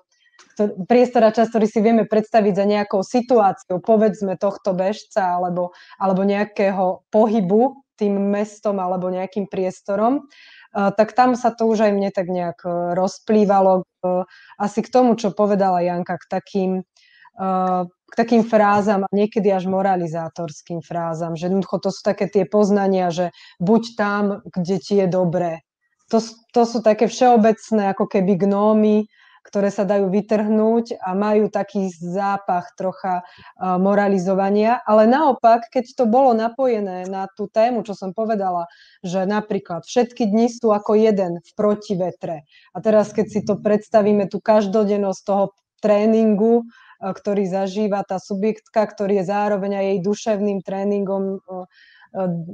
[0.84, 6.28] priestor a čas, ktorý si vieme predstaviť za nejakou situáciou, povedzme tohto bežca alebo, alebo
[6.28, 12.12] nejakého pohybu tým mestom alebo nejakým priestorom, uh, tak tam sa to už aj mne
[12.12, 13.88] tak nejak uh, rozplývalo
[14.56, 16.70] asi k tomu, čo povedala Janka, k takým
[18.10, 23.14] k takým frázam a niekedy až moralizátorským frázam, že jednoducho to sú také tie poznania,
[23.14, 23.30] že
[23.62, 25.62] buď tam, kde ti je dobré.
[26.10, 26.18] To,
[26.50, 29.06] to sú také všeobecné ako keby gnómy,
[29.40, 33.24] ktoré sa dajú vytrhnúť a majú taký zápach trocha
[33.58, 34.84] moralizovania.
[34.84, 38.68] Ale naopak, keď to bolo napojené na tú tému, čo som povedala,
[39.00, 42.44] že napríklad všetky dni sú ako jeden v protivetre.
[42.76, 45.44] A teraz, keď si to predstavíme, tú každodennosť toho
[45.80, 46.68] tréningu,
[47.00, 51.40] ktorý zažíva tá subjektka, ktorý je zároveň aj jej duševným tréningom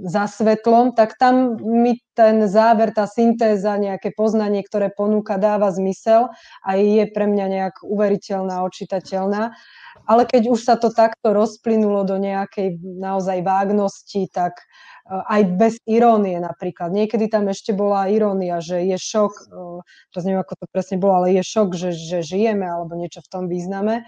[0.05, 6.29] za svetlom, tak tam mi ten záver, tá syntéza, nejaké poznanie, ktoré ponúka, dáva zmysel
[6.61, 9.57] a je pre mňa nejak uveriteľná, očitateľná.
[10.05, 14.61] Ale keď už sa to takto rozplynulo do nejakej naozaj vágnosti, tak
[15.09, 16.93] aj bez irónie napríklad.
[16.93, 19.33] Niekedy tam ešte bola irónia, že je šok,
[20.13, 23.31] teraz neviem, ako to presne bolo, ale je šok, že, že žijeme alebo niečo v
[23.33, 24.05] tom význame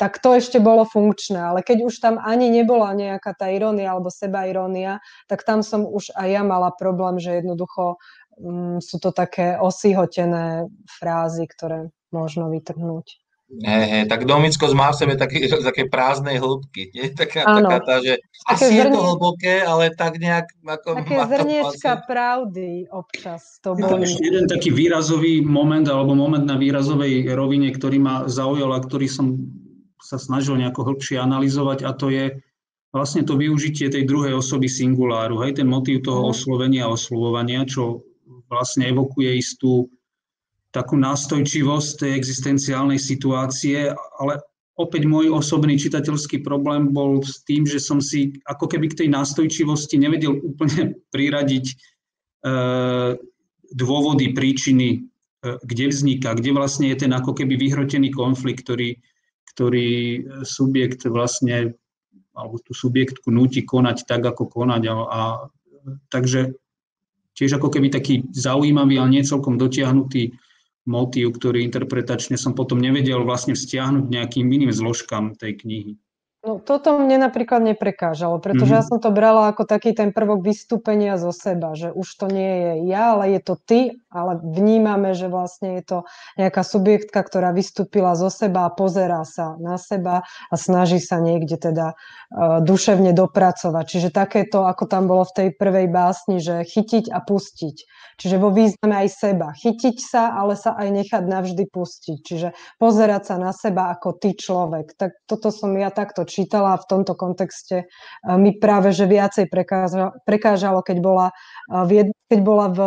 [0.00, 1.36] tak to ešte bolo funkčné.
[1.36, 5.84] Ale keď už tam ani nebola nejaká tá irónia alebo seba irónia, tak tam som
[5.84, 8.00] už aj ja mala problém, že jednoducho
[8.40, 13.27] um, sú to také osihotené frázy, ktoré možno vytrhnúť.
[13.48, 17.08] Hej, hej, tak Domicko má v sebe také, také prázdnej hĺbky, nie?
[17.16, 18.80] Taká, taká tá, že také asi zrnie...
[18.84, 20.52] je to hlboké, ale tak nejak...
[20.68, 22.08] Ako také zrniečka pocit.
[22.08, 24.04] pravdy občas to boli.
[24.04, 29.08] Ešte jeden taký výrazový moment, alebo moment na výrazovej rovine, ktorý ma zaujal a ktorý
[29.08, 29.40] som
[30.04, 32.36] sa snažil nejako hĺbšie analyzovať a to je
[32.92, 36.28] vlastne to využitie tej druhej osoby singuláru, hej, ten motív toho mhm.
[36.36, 38.04] oslovenia a oslovovania, čo
[38.48, 39.88] vlastne evokuje istú
[40.70, 43.88] takú nástojčivosť tej existenciálnej situácie,
[44.20, 44.44] ale
[44.78, 49.08] opäť môj osobný čitateľský problém bol s tým, že som si ako keby k tej
[49.10, 51.74] nástojčivosti nevedel úplne priradiť e,
[53.72, 54.98] dôvody, príčiny, e,
[55.64, 59.00] kde vzniká, kde vlastne je ten ako keby vyhrotený konflikt, ktorý,
[59.56, 59.90] ktorý
[60.44, 61.74] subjekt vlastne,
[62.36, 64.82] alebo tú subjektku núti konať tak, ako konať.
[64.86, 65.20] A, a,
[66.12, 66.54] takže
[67.34, 70.38] tiež ako keby taký zaujímavý, ale nie celkom dotiahnutý
[70.88, 75.92] motív, ktorý interpretačne som potom nevedel vlastne vzťahnuť nejakým iným zložkám tej knihy.
[76.38, 78.86] No, toto mne napríklad neprekážalo, pretože mm-hmm.
[78.86, 82.52] ja som to brala ako taký ten prvok vystúpenia zo seba, že už to nie
[82.62, 85.98] je ja, ale je to ty, ale vnímame, že vlastne je to
[86.38, 91.58] nejaká subjektka, ktorá vystúpila zo seba a pozerá sa na seba a snaží sa niekde
[91.58, 93.84] teda uh, duševne dopracovať.
[93.90, 97.76] Čiže takéto, ako tam bolo v tej prvej básni, že chytiť a pustiť.
[98.18, 99.50] Čiže vo význame aj seba.
[99.58, 102.18] Chytiť sa, ale sa aj nechať navždy pustiť.
[102.22, 102.48] Čiže
[102.78, 104.94] pozerať sa na seba ako ty človek.
[104.94, 107.88] Tak toto som ja takto čítala v tomto kontexte
[108.28, 109.48] mi práve, že viacej
[110.22, 111.26] prekážalo, keď, bola
[111.72, 112.80] v, keď bola v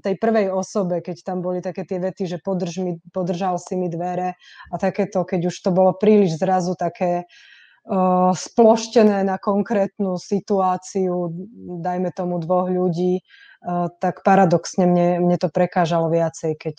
[0.00, 3.92] tej prvej osobe, keď tam boli také tie vety, že podrž mi, podržal si mi
[3.92, 4.40] dvere
[4.72, 7.28] a takéto, keď už to bolo príliš zrazu také
[8.34, 11.30] sploštené na konkrétnu situáciu,
[11.86, 13.22] dajme tomu dvoch ľudí,
[14.02, 16.76] tak paradoxne mne, mne to prekážalo viacej, keď,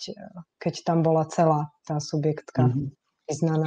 [0.60, 2.68] keď tam bola celá tá subjektka.
[2.68, 2.97] Mm-hmm.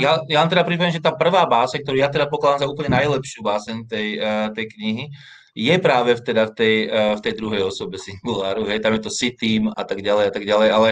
[0.01, 2.97] Ja, ja vám teda pripomínam, že tá prvá báse, ktorú ja teda pokladám za úplne
[2.97, 4.17] najlepšiu básen tej,
[4.57, 5.05] tej knihy,
[5.53, 8.65] je práve v, teda v, tej, v tej druhej osobe singuláru.
[8.65, 10.89] Hej, tam je to si tým a tak ďalej a tak ďalej, ale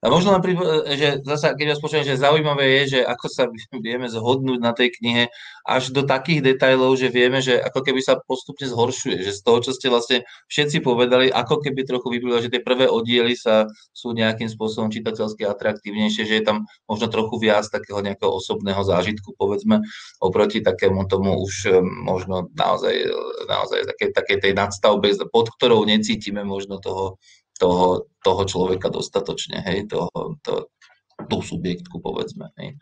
[0.00, 0.40] a možno len,
[0.96, 3.44] že zase, keď vás počujem, že zaujímavé je, že ako sa
[3.84, 5.28] vieme zhodnúť na tej knihe
[5.68, 9.60] až do takých detajlov, že vieme, že ako keby sa postupne zhoršuje, že z toho,
[9.60, 14.16] čo ste vlastne všetci povedali, ako keby trochu vyplýva, že tie prvé oddiely sa sú
[14.16, 19.84] nejakým spôsobom čitateľsky atraktívnejšie, že je tam možno trochu viac takého nejakého osobného zážitku, povedzme,
[20.24, 22.94] oproti takému tomu už možno naozaj,
[23.44, 27.20] naozaj také, také tej nadstavbe, pod ktorou necítime možno toho
[27.60, 30.72] toho, toho človeka dostatočne, hej, toho, to,
[31.28, 32.48] tú subjektku, povedzme.
[32.56, 32.80] Hej.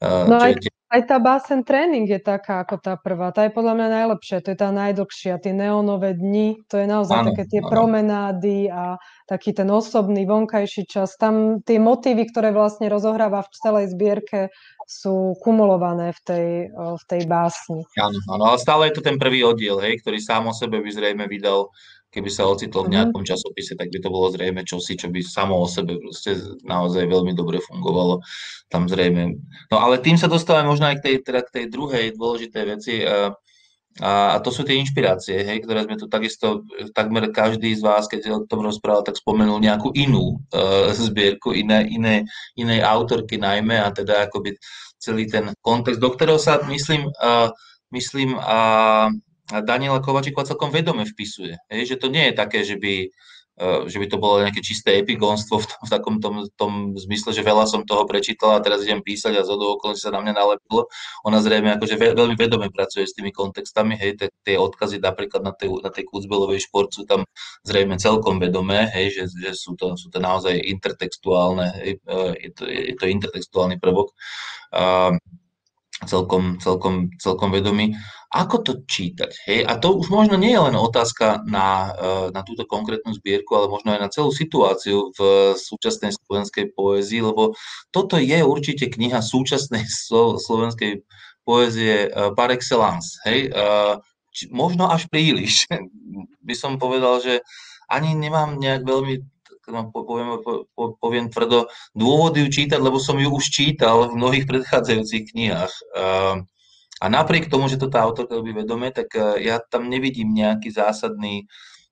[0.00, 0.68] No aj, je...
[0.92, 4.52] aj tá básen tréning je taká ako tá prvá, tá je podľa mňa najlepšia, to
[4.52, 7.72] je tá najdlhšia, tie neonové dni, to je naozaj ano, také tie ano.
[7.72, 13.96] promenády a taký ten osobný vonkajší čas, tam tie motívy, ktoré vlastne rozohráva v celej
[13.96, 14.52] zbierke,
[14.84, 17.88] sú kumulované v tej, v tej básni.
[17.96, 20.90] Áno, áno, ale stále je to ten prvý oddiel, hej, ktorý sám o sebe by
[20.92, 21.72] zrejme vydal
[22.16, 22.94] keby sa ocitol v mhm.
[22.96, 27.04] nejakom časopise, tak by to bolo zrejme čosi, čo by samo o sebe proste naozaj
[27.04, 28.24] veľmi dobre fungovalo.
[28.72, 29.36] Tam zrejme.
[29.68, 33.04] No ale tým sa dostávame možno aj k tej, teda k tej druhej dôležitej veci.
[33.04, 33.36] A,
[34.00, 36.64] a, a to sú tie inšpirácie, hej, ktoré sme tu takisto,
[36.96, 41.84] takmer každý z vás, keď o tom rozprával, tak spomenul nejakú inú uh, zbierku, iné,
[41.88, 42.28] iné,
[42.60, 44.56] inej autorky najmä a teda akoby
[45.00, 47.48] celý ten kontext, do ktorého sa myslím, uh,
[47.88, 49.08] myslím uh,
[49.46, 51.54] Daniela Kovačíková celkom vedome vpisuje.
[51.70, 52.94] Hej, že to nie je také, že by,
[53.62, 57.30] e, že by to bolo nejaké čisté epigonstvo v, tom, v takom tom, tom zmysle,
[57.30, 60.34] že veľa som toho prečítala a teraz idem písať a z okolností sa na mňa
[60.34, 60.90] nalepilo.
[61.22, 65.54] Ona zrejme akože veľmi vedome pracuje s tými kontextami, hej, tie, tie odkazy napríklad na
[65.54, 67.22] tej, na tej Kucbelovej šport sú tam
[67.62, 72.50] zrejme celkom vedomé, hej, že, že sú, to, sú to naozaj intertextuálne, hej, e, je,
[72.50, 74.10] to, je to intertextuálny prvok.
[74.74, 75.14] Uh,
[76.04, 77.96] celkom, celkom, celkom vedomý.
[78.28, 79.32] Ako to čítať?
[79.48, 79.60] Hej?
[79.64, 83.72] A to už možno nie je len otázka na, eh, na túto konkrétnu zbierku, ale
[83.72, 85.20] možno aj na celú situáciu v
[85.56, 87.56] súčasnej slovenskej poézii, lebo
[87.94, 89.88] toto je určite kniha súčasnej
[90.36, 91.00] slovenskej
[91.48, 93.16] poézie eh, par excellence.
[93.24, 93.54] Hej?
[93.54, 93.94] Eh,
[94.52, 95.64] možno až príliš.
[96.46, 97.40] By som povedal, že
[97.86, 99.22] ani nemám nejak veľmi
[99.68, 100.28] no, poviem,
[100.74, 105.74] poviem tvrdo, dôvody ju čítať, lebo som ju už čítal v mnohých predchádzajúcich knihách.
[106.96, 110.72] A napriek tomu, že to tá autorka robí vedome, tak e, ja tam nevidím nejaký
[110.72, 111.44] zásadný,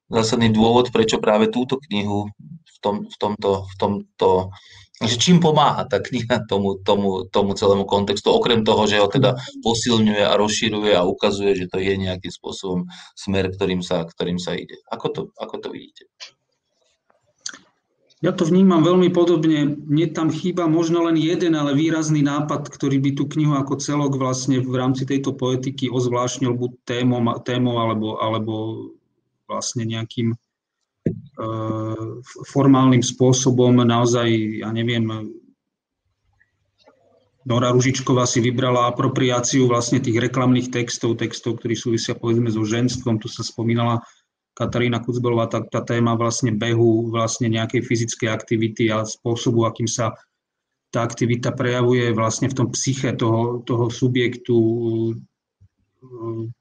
[0.09, 4.29] zásadný dôvod, prečo práve túto knihu v, tom, v tomto, v tomto
[5.03, 9.35] že čím pomáha tá kniha tomu, tomu, tomu celému kontextu, okrem toho, že ho teda
[9.67, 12.87] posilňuje a rozširuje a ukazuje, že to je nejakým spôsobom
[13.19, 14.79] smer, ktorým sa, ktorým sa ide.
[14.89, 16.07] Ako to, ako to vidíte?
[18.25, 19.77] Ja to vnímam veľmi podobne.
[19.85, 24.17] Mne tam chýba možno len jeden, ale výrazný nápad, ktorý by tú knihu ako celok
[24.17, 28.53] vlastne v rámci tejto poetiky ozvláštnil buď témom, témom alebo, alebo
[29.45, 30.37] vlastne nejakým e,
[32.49, 33.85] formálnym spôsobom.
[33.85, 35.05] Naozaj, ja neviem,
[37.45, 43.21] Nora Ružičková si vybrala apropriáciu vlastne tých reklamných textov, textov, ktorí súvisia povedzme so ženstvom.
[43.21, 44.01] Tu sa spomínala
[44.55, 50.15] Katarína Kucbelová, tá, tá téma vlastne behu, vlastne nejakej fyzickej aktivity a spôsobu, akým sa
[50.95, 54.55] tá aktivita prejavuje vlastne v tom psyche toho, toho subjektu.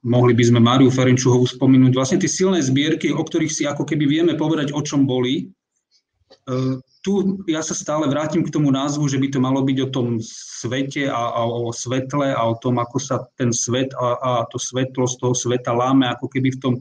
[0.02, 1.94] Mohli by sme Máriu Ferenčuhovú spomenúť.
[1.94, 5.46] Vlastne tie silné zbierky, o ktorých si ako keby vieme povedať, o čom boli.
[5.46, 6.62] E,
[7.06, 10.18] tu ja sa stále vrátim k tomu názvu, že by to malo byť o tom
[10.18, 14.58] svete a, a o svetle a o tom, ako sa ten svet a, a to
[14.58, 16.74] svetlo z toho sveta láme ako keby v tom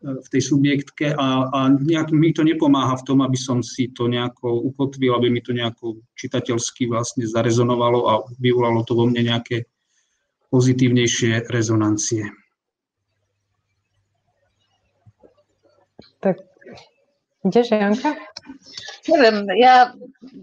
[0.00, 4.08] v tej subjektke a, a nejak mi to nepomáha v tom, aby som si to
[4.08, 9.68] nejako ukotvil, aby mi to nejako čitateľsky vlastne zarezonovalo a vyvolalo to vo mne nejaké
[10.48, 12.32] pozitívnejšie rezonancie.
[16.24, 16.40] Tak
[17.44, 18.16] ideš, Janka?
[19.04, 19.92] Neviem, ja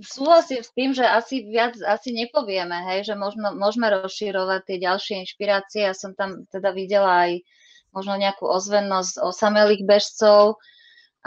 [0.05, 5.13] súhlasím s tým, že asi viac asi nepovieme, hej, že môžeme, môžeme rozširovať tie ďalšie
[5.25, 5.81] inšpirácie.
[5.89, 7.41] Ja som tam teda videla aj
[7.97, 10.61] možno nejakú ozvennosť osamelých bežcov,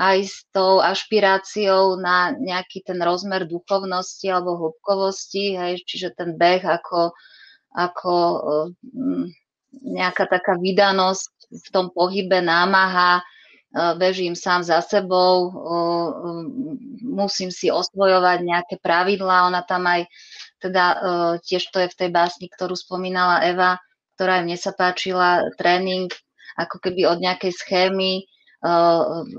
[0.01, 6.65] aj s tou ašpiráciou na nejaký ten rozmer duchovnosti alebo hĺbkovosti, hej, čiže ten beh
[6.65, 7.13] ako,
[7.77, 9.29] ako um,
[9.77, 16.09] nejaká taká vydanosť v tom pohybe, námaha, uh, bežím sám za sebou, uh,
[17.05, 20.09] musím si osvojovať nejaké pravidlá, ona tam aj,
[20.61, 20.85] teda
[21.41, 23.81] tiež to je v tej básni, ktorú spomínala Eva,
[24.21, 26.13] ktorá mne sa páčila, tréning
[26.57, 28.27] ako keby od nejakej schémy,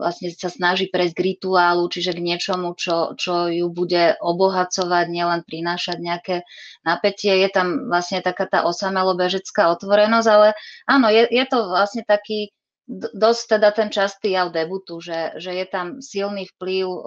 [0.01, 5.45] vlastne sa snaží prejsť k rituálu, čiže k niečomu, čo, čo ju bude obohacovať, nielen
[5.45, 6.36] prinášať nejaké
[6.82, 7.38] napätie.
[7.38, 10.57] Je tam vlastne taká tá osamelo bežecká otvorenosť, ale
[10.89, 12.49] áno, je, je to vlastne taký
[12.91, 16.97] dosť teda ten častý jav debutu, že, že je tam silný vplyv o,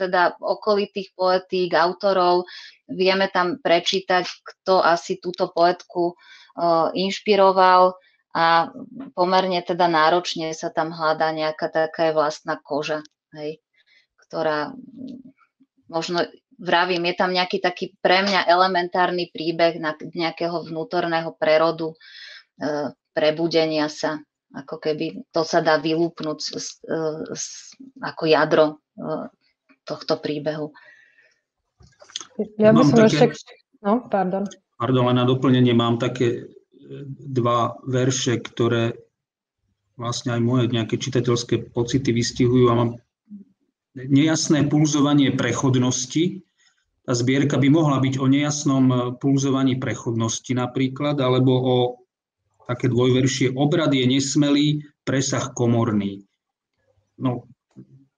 [0.00, 2.48] teda okolitých poetík, autorov.
[2.88, 6.14] Vieme tam prečítať, kto asi túto poetku o,
[6.96, 7.94] inšpiroval
[8.34, 8.74] a
[9.14, 13.62] pomerne teda náročne sa tam hľadá nejaká taká vlastná koža, hej,
[14.26, 14.74] ktorá
[15.86, 16.26] možno
[16.58, 21.94] vravím, je tam nejaký taký pre mňa elementárny príbeh na nejakého vnútorného prerodu,
[22.58, 24.18] e, prebudenia sa,
[24.50, 26.68] ako keby to sa dá vylúpnúť z, z,
[27.30, 27.46] z,
[28.02, 28.74] ako jadro e,
[29.86, 30.74] tohto príbehu.
[32.58, 33.54] Ja by som také, ešte...
[33.78, 34.42] No, pardon.
[34.74, 36.50] Pardon, len na doplnenie mám také
[37.18, 38.98] dva verše, ktoré
[39.94, 42.90] vlastne aj moje nejaké čitateľské pocity vystihujú a mám
[43.94, 46.42] nejasné pulzovanie prechodnosti.
[47.04, 48.84] Tá zbierka by mohla byť o nejasnom
[49.22, 51.76] pulzovaní prechodnosti napríklad, alebo o
[52.64, 56.24] také dvojveršie obrad je nesmelý, presah komorný.
[57.20, 57.44] No,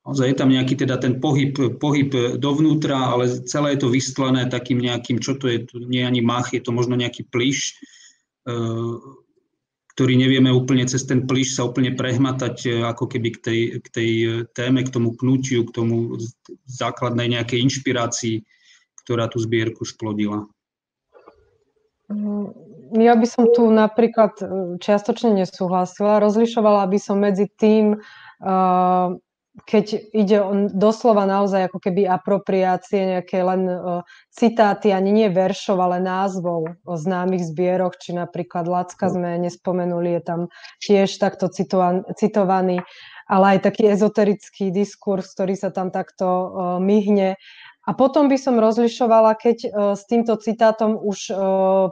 [0.07, 1.53] je tam nejaký teda ten pohyb,
[1.83, 6.09] pohyb dovnútra, ale celé je to vystlené takým nejakým, čo to je, to nie je
[6.09, 7.75] ani mach, je to možno nejaký plyš,
[9.97, 13.87] ktorý nevieme úplne cez ten plíš sa úplne prehmatať e, ako keby k tej, k
[13.89, 16.21] tej e, téme, k tomu pnutiu, k tomu
[16.69, 18.45] základnej nejakej inšpirácii,
[19.01, 20.45] ktorá tú zbierku splodila.
[22.13, 22.53] Mm,
[23.01, 24.45] ja by som tu napríklad e,
[24.85, 26.21] čiastočne nesúhlasila.
[26.21, 27.97] Rozlišovala by som medzi tým,
[29.65, 35.81] keď ide o doslova naozaj ako keby apropriácie, nejaké len uh, citáty, ani nie veršov,
[35.81, 40.41] ale názvov o známych zbierok, či napríklad Lacka sme nespomenuli, je tam
[40.85, 42.85] tiež takto citovan, citovaný,
[43.25, 47.41] ale aj taký ezoterický diskurs, ktorý sa tam takto uh, myhne
[47.87, 51.39] a potom by som rozlišovala, keď uh, s týmto citátom už uh,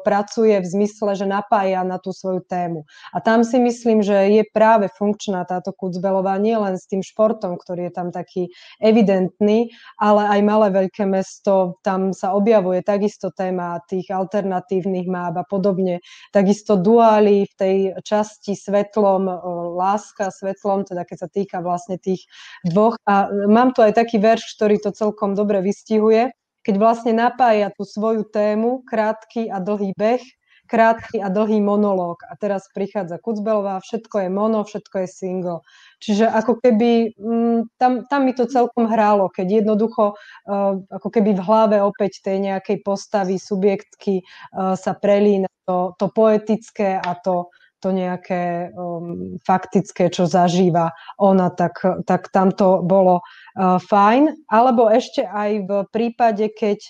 [0.03, 2.83] pracuje v zmysle, že napája na tú svoju tému.
[3.15, 7.87] A tam si myslím, že je práve funkčná táto Kucbelová nielen s tým športom, ktorý
[7.87, 8.51] je tam taký
[8.83, 9.71] evidentný,
[10.03, 16.03] ale aj malé veľké mesto, tam sa objavuje takisto téma tých alternatívnych máp a podobne.
[16.35, 19.39] Takisto duály v tej časti svetlom, uh,
[19.79, 22.27] láska svetlom, teda keď sa týka vlastne tých
[22.67, 22.99] dvoch.
[23.07, 26.33] A mám tu aj taký verš, ktorý to celkom dobre vysvetlí vystihuje,
[26.65, 30.25] keď vlastne napája tú svoju tému, krátky a dlhý beh,
[30.65, 32.25] krátky a dlhý monológ.
[32.25, 35.61] A teraz prichádza Kucbelová, všetko je mono, všetko je single.
[36.01, 41.37] Čiže ako keby, mm, tam, tam mi to celkom hrálo, keď jednoducho uh, ako keby
[41.37, 47.53] v hlave opäť tej nejakej postavy, subjektky uh, sa prelína to, to poetické a to,
[47.85, 54.49] to nejaké um, faktické, čo zažíva ona, tak, tak tam to bolo uh, fajn.
[54.49, 56.81] Alebo ešte aj v prípade, keď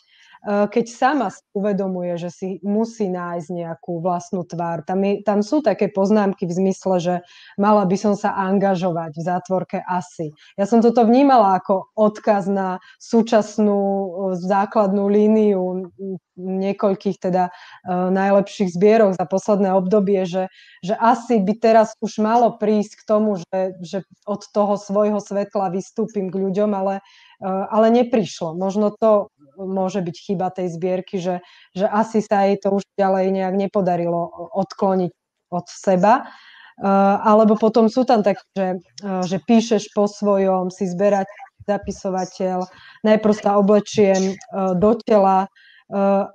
[0.45, 4.85] keď sama uvedomuje, že si musí nájsť nejakú vlastnú tvár.
[4.85, 7.15] Tam, je, tam sú také poznámky v zmysle, že
[7.57, 10.37] mala by som sa angažovať v zátvorke asi.
[10.61, 15.89] Ja som toto vnímala ako odkaz na súčasnú eh, základnú líniu
[16.35, 20.51] niekoľkých teda uh, najlepších zbierok za posledné obdobie, že,
[20.83, 25.71] že asi by teraz už malo prísť k tomu, že, že od toho svojho svetla
[25.71, 27.07] vystúpim k ľuďom, ale,
[27.45, 28.59] ale neprišlo.
[28.59, 31.41] Možno to môže byť chyba tej zbierky, že,
[31.75, 35.13] že asi sa jej to už ďalej nejak nepodarilo odkloniť
[35.51, 36.27] od seba.
[36.75, 38.69] Uh, alebo potom sú tam také, že,
[39.07, 41.31] uh, že píšeš po svojom, si zberať
[41.71, 42.67] zapisovateľ,
[43.07, 45.47] najprv sa oblečiem uh, do tela,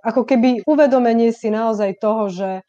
[0.05, 2.61] ako keby uvedomenie si naozaj toho, že,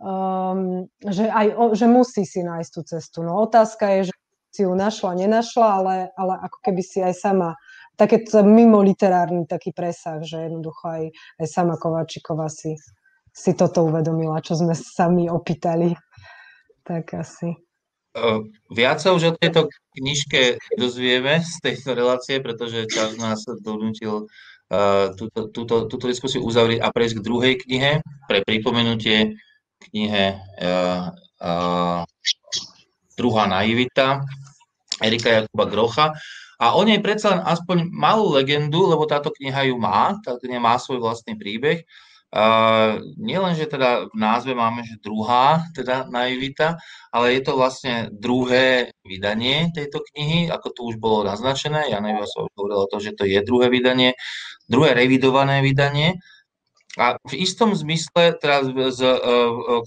[0.00, 3.18] um, že, aj, že musí si nájsť tú cestu.
[3.20, 4.14] No otázka je, že
[4.52, 7.56] si ju našla, nenašla, ale, ale ako keby si aj sama
[7.96, 11.04] také mimo literárny taký presah, že jednoducho aj,
[11.40, 12.76] aj sama Kováčiková si,
[13.30, 15.94] si toto uvedomila, čo sme sami opýtali.
[16.82, 17.54] Tak asi.
[18.68, 24.28] Viac sa už o tejto knižke dozvieme z tejto relácie, pretože čas nás donútil
[25.16, 27.92] túto, túto, túto diskusiu uzavrieť a prejsť k druhej knihe
[28.28, 29.36] pre pripomenutie
[29.88, 32.04] knihe uh, uh,
[33.12, 34.24] Druhá naivita
[35.02, 36.06] Erika Jakuba Grocha.
[36.62, 40.62] A o nej predsa len aspoň malú legendu, lebo táto kniha ju má, táto kniha
[40.62, 41.82] má svoj vlastný príbeh.
[42.32, 46.80] Uh, nielen, že teda v názve máme, že druhá, teda naivita,
[47.12, 51.92] ale je to vlastne druhé vydanie tejto knihy, ako tu už bolo naznačené.
[51.92, 54.16] Ja neviem, som hovoril o to, že to je druhé vydanie,
[54.64, 56.16] druhé revidované vydanie.
[56.96, 59.00] a v istom zmysle, teraz z,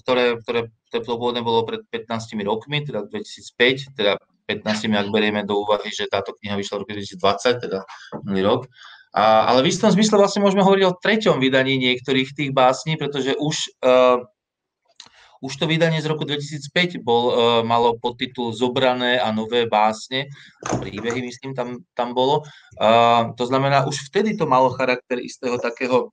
[0.02, 0.60] ktoré, ktoré
[0.90, 6.06] to pôvodne bolo pred 15 rokmi, teda 2005, teda 15, ak berieme do úvahy, že
[6.06, 7.78] táto kniha vyšla v roku 2020, teda
[8.22, 8.62] minulý rok.
[9.16, 13.32] A, ale v istom zmysle vlastne môžeme hovoriť o treťom vydaní niektorých tých básní, pretože
[13.34, 14.20] už uh,
[15.44, 20.32] už to vydanie z roku 2005 bol, uh, malo podtitul Zobrané a nové básne
[20.64, 22.44] a príbehy, myslím, tam, tam bolo.
[22.80, 26.12] Uh, to znamená, už vtedy to malo charakter istého takého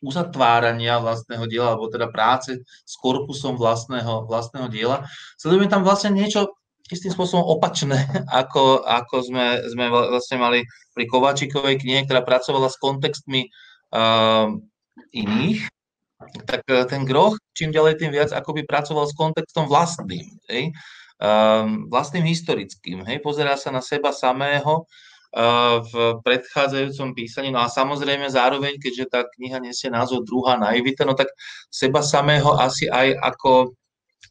[0.00, 5.04] uzatvárania vlastného diela, alebo teda práce s korpusom vlastného, vlastného diela.
[5.36, 6.59] Sledujeme tam vlastne niečo
[6.90, 8.06] istým spôsobom opačné,
[8.40, 10.60] ako, ako sme, sme vlastne mali
[10.92, 13.46] pri Kováčikovej knihe, ktorá pracovala s kontextmi
[13.94, 14.52] uh,
[15.14, 15.70] iných,
[16.44, 20.72] tak e, ten groch, čím ďalej, tým viac akoby pracoval s kontextom vlastným, hej?
[21.20, 23.04] Um, vlastným historickým.
[23.04, 23.20] Hej?
[23.20, 24.88] Pozerá sa na seba samého
[25.36, 27.52] uh, v predchádzajúcom písaní.
[27.52, 31.28] No a samozrejme zároveň, keďže tá kniha nesie názov Druhá naivita, no tak
[31.68, 33.76] seba samého asi aj ako,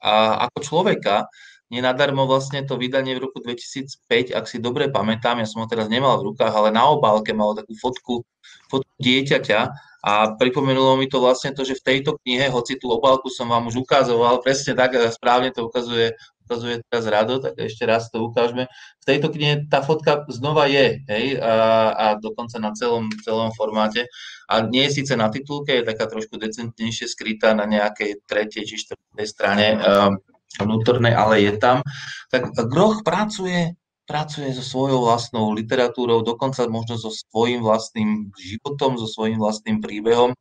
[0.02, 1.30] uh, ako človeka,
[1.70, 5.86] Nenadarmo vlastne to vydanie v roku 2005, ak si dobre pamätám, ja som ho teraz
[5.86, 8.26] nemal v rukách, ale na obálke malo takú fotku,
[8.74, 9.60] fotku dieťaťa
[10.00, 13.68] a pripomenulo mi to vlastne to, že v tejto knihe, hoci tú obálku som vám
[13.68, 16.16] už ukazoval, presne tak, správne to ukazuje,
[16.48, 18.72] ukazuje teraz Rado, tak ešte raz to ukážeme.
[19.04, 21.54] V tejto knihe tá fotka znova je, hej, a,
[21.94, 24.10] a dokonca na celom, celom formáte.
[24.48, 28.76] A nie je síce na titulke, je taká trošku decentnejšie skrytá na nejakej tretej či
[28.82, 29.78] štvrtej strane.
[29.84, 30.18] Um,
[30.58, 31.86] vnútornej, ale je tam,
[32.34, 33.78] tak Groch pracuje,
[34.10, 40.34] pracuje so svojou vlastnou literatúrou, dokonca možno so svojím vlastným životom, so svojím vlastným príbehom.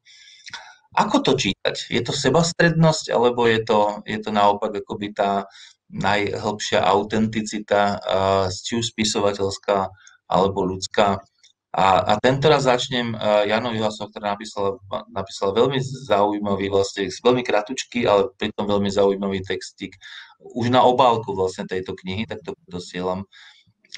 [0.96, 1.92] Ako to čítať?
[1.92, 5.44] Je to sebastrednosť, alebo je to, je to naopak akoby tá
[5.92, 8.00] najhlbšia autenticita,
[8.48, 9.92] či už spisovateľská
[10.32, 11.20] alebo ľudská?
[11.68, 13.12] A, a tento raz začnem
[13.44, 14.80] Janou Juhasov, ktorá napísala,
[15.12, 15.76] napísala veľmi
[16.08, 19.92] zaujímavý, vlastne veľmi kratučký, ale pritom veľmi zaujímavý textík
[20.40, 23.26] už na obálku vlastne tejto knihy, tak to dosielam.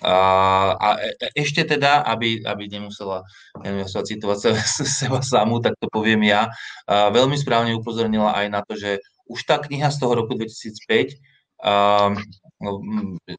[0.01, 0.15] A,
[0.81, 3.27] a e, e, ešte teda, aby, aby nemusela,
[3.61, 4.61] nemusela citovať seba,
[5.03, 6.49] seba samú, tak to poviem ja,
[6.89, 10.89] a veľmi správne upozornila aj na to, že už tá kniha z toho roku 2005
[10.89, 11.29] a, no,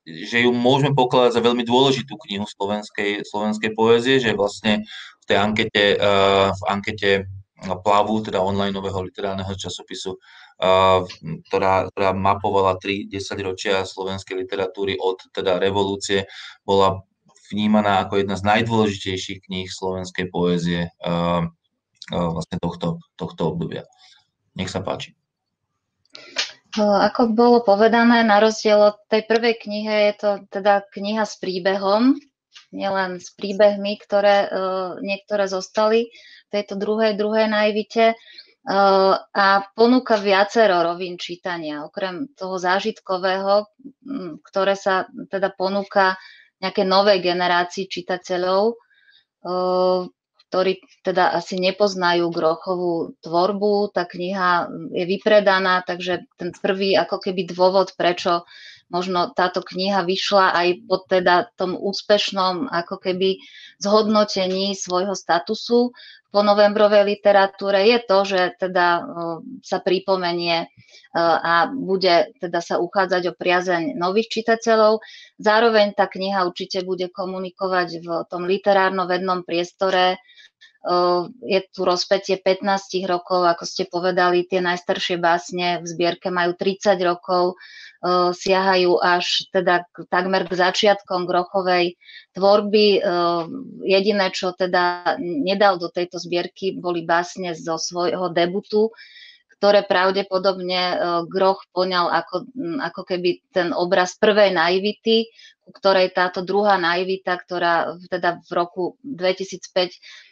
[0.06, 4.86] že ju môžeme pokladať za veľmi dôležitú knihu slovenskej, slovenskej poézie, že vlastne
[5.22, 5.84] v tej ankete,
[6.52, 7.30] v ankete
[7.62, 10.18] Plavu, teda online nového literárneho časopisu,
[11.46, 13.06] ktorá, ktorá mapovala 3
[13.46, 16.26] ročia slovenskej literatúry od teda revolúcie,
[16.66, 17.06] bola
[17.54, 20.90] vnímaná ako jedna z najdôležitejších kníh slovenskej poézie
[22.10, 23.86] vlastne tohto, tohto obdobia.
[24.58, 25.14] Nech sa páči.
[26.80, 32.16] Ako bolo povedané, na rozdiel od tej prvej knihe je to teda kniha s príbehom,
[32.72, 36.08] nielen s príbehmi, ktoré uh, niektoré zostali
[36.48, 41.84] v tejto druhej, druhej najvite uh, a ponúka viacero rovín čítania.
[41.84, 43.68] Okrem toho zážitkového,
[44.48, 46.16] ktoré sa teda ponúka
[46.64, 48.64] nejaké novej generácii čitateľov,
[49.44, 50.08] uh,
[50.52, 53.96] ktorí teda asi nepoznajú Grochovú tvorbu.
[53.96, 58.44] Tá kniha je vypredaná, takže ten prvý ako keby dôvod, prečo
[58.92, 63.40] možno táto kniha vyšla aj po teda tom úspešnom ako keby
[63.80, 65.96] zhodnotení svojho statusu
[66.32, 69.04] po novembrovej literatúre je to, že teda
[69.60, 70.72] sa pripomenie
[71.16, 75.04] a bude teda sa uchádzať o priazeň nových čitateľov.
[75.36, 80.24] Zároveň tá kniha určite bude komunikovať v tom literárno-vednom priestore
[81.46, 86.98] je tu rozpetie 15 rokov, ako ste povedali, tie najstaršie básne v zbierke majú 30
[87.06, 87.62] rokov,
[88.34, 92.02] siahajú až teda takmer k začiatkom Grochovej
[92.34, 92.98] tvorby.
[93.86, 98.90] Jediné, čo teda nedal do tejto zbierky, boli básne zo svojho debutu,
[99.62, 100.98] ktoré pravdepodobne
[101.30, 102.50] Groch poňal ako,
[102.82, 105.30] ako keby ten obraz prvej naivity,
[105.62, 110.31] ku ktorej táto druhá naivita, ktorá teda v roku 2005 Eh,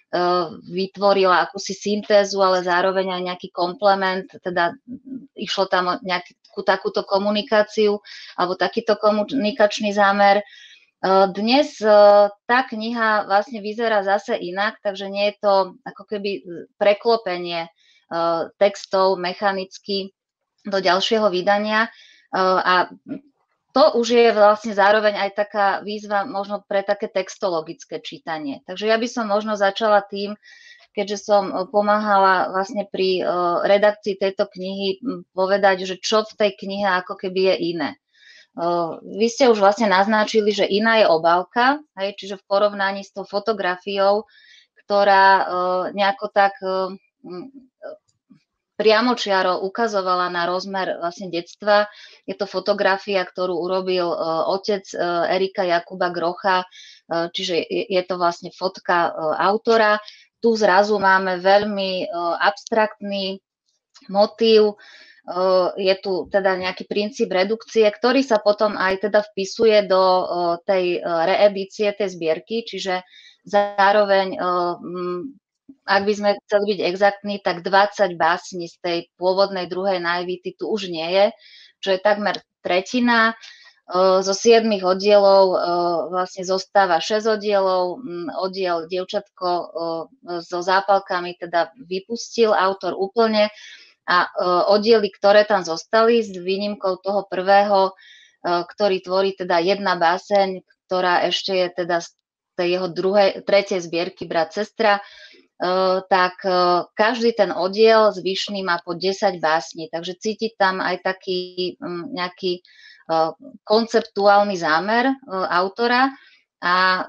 [0.65, 4.73] vytvorila akúsi syntézu, ale zároveň aj nejaký komplement, teda
[5.37, 8.01] išlo tam nejakú takúto komunikáciu
[8.33, 10.41] alebo takýto komunikačný zámer.
[10.99, 15.53] Eh, dnes eh, tá kniha vlastne vyzerá zase inak, takže nie je to
[15.87, 16.43] ako keby
[16.75, 17.69] preklopenie
[18.57, 20.09] textov mechanicky
[20.65, 21.93] do ďalšieho vydania.
[22.33, 22.89] A
[23.79, 28.59] to už je vlastne zároveň aj taká výzva možno pre také textologické čítanie.
[28.67, 30.35] Takže ja by som možno začala tým,
[30.91, 33.31] keďže som e, pomáhala vlastne pri e,
[33.63, 34.99] redakcii tejto knihy
[35.31, 37.89] povedať, že čo v tej knihe ako keby je iné.
[37.95, 37.97] E,
[39.15, 43.23] vy ste už vlastne naznačili, že iná je obálka, hej, čiže v porovnaní s tou
[43.23, 44.27] fotografiou,
[44.83, 45.45] ktorá
[45.93, 46.57] nejako tak
[48.79, 51.91] priamočiaro ukazovala na rozmer vlastne detstva.
[52.23, 54.07] Je to fotografia, ktorú urobil
[54.55, 54.87] otec
[55.27, 56.63] Erika Jakuba Grocha,
[57.11, 59.99] čiže je to vlastne fotka autora.
[60.39, 62.07] Tu zrazu máme veľmi
[62.39, 63.43] abstraktný
[64.07, 64.79] motív,
[65.75, 70.01] je tu teda nejaký princíp redukcie, ktorý sa potom aj teda vpisuje do
[70.63, 73.03] tej reedície tej zbierky, čiže
[73.43, 74.39] zároveň,
[75.85, 80.69] ak by sme chceli byť exaktní, tak 20 básní z tej pôvodnej druhej naivity tu
[80.69, 81.25] už nie je,
[81.79, 83.33] čo je takmer tretina.
[84.21, 85.57] Zo siedmých oddielov
[86.13, 87.97] vlastne zostáva 6 oddielov.
[88.37, 89.49] Oddiel Dievčatko
[90.45, 93.49] so zápalkami teda vypustil autor úplne
[94.05, 94.29] a
[94.69, 97.97] oddiely, ktoré tam zostali s výnimkou toho prvého,
[98.45, 102.13] ktorý tvorí teda jedna báseň, ktorá ešte je teda z
[102.61, 105.01] tej jeho druhej, tretej zbierky Brat, sestra,
[106.07, 106.39] tak
[106.95, 111.75] každý ten oddiel zvyšný má po 10 básní, takže cítiť tam aj taký
[112.15, 112.63] nejaký
[113.67, 116.15] konceptuálny zámer autora,
[116.59, 117.07] a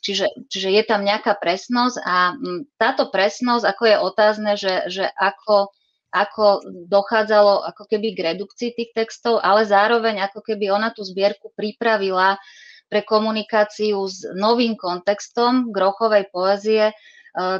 [0.00, 2.32] čiže, čiže je tam nejaká presnosť a
[2.80, 5.68] táto presnosť, ako je otázne, že, že ako
[6.14, 11.50] ako dochádzalo ako keby k redukcii tých textov, ale zároveň ako keby ona tú zbierku
[11.58, 12.38] pripravila
[12.86, 16.94] pre komunikáciu s novým kontextom grochovej poezie.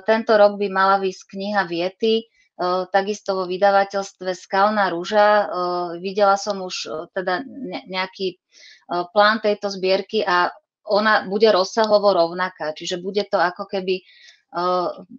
[0.07, 2.23] Tento rok by mala výsť kniha Viety,
[2.95, 5.51] takisto vo vydavateľstve Skalná rúža.
[5.99, 7.43] Videla som už teda
[7.91, 8.39] nejaký
[9.11, 10.55] plán tejto zbierky a
[10.87, 14.07] ona bude rozsahovo rovnaká, čiže bude to ako keby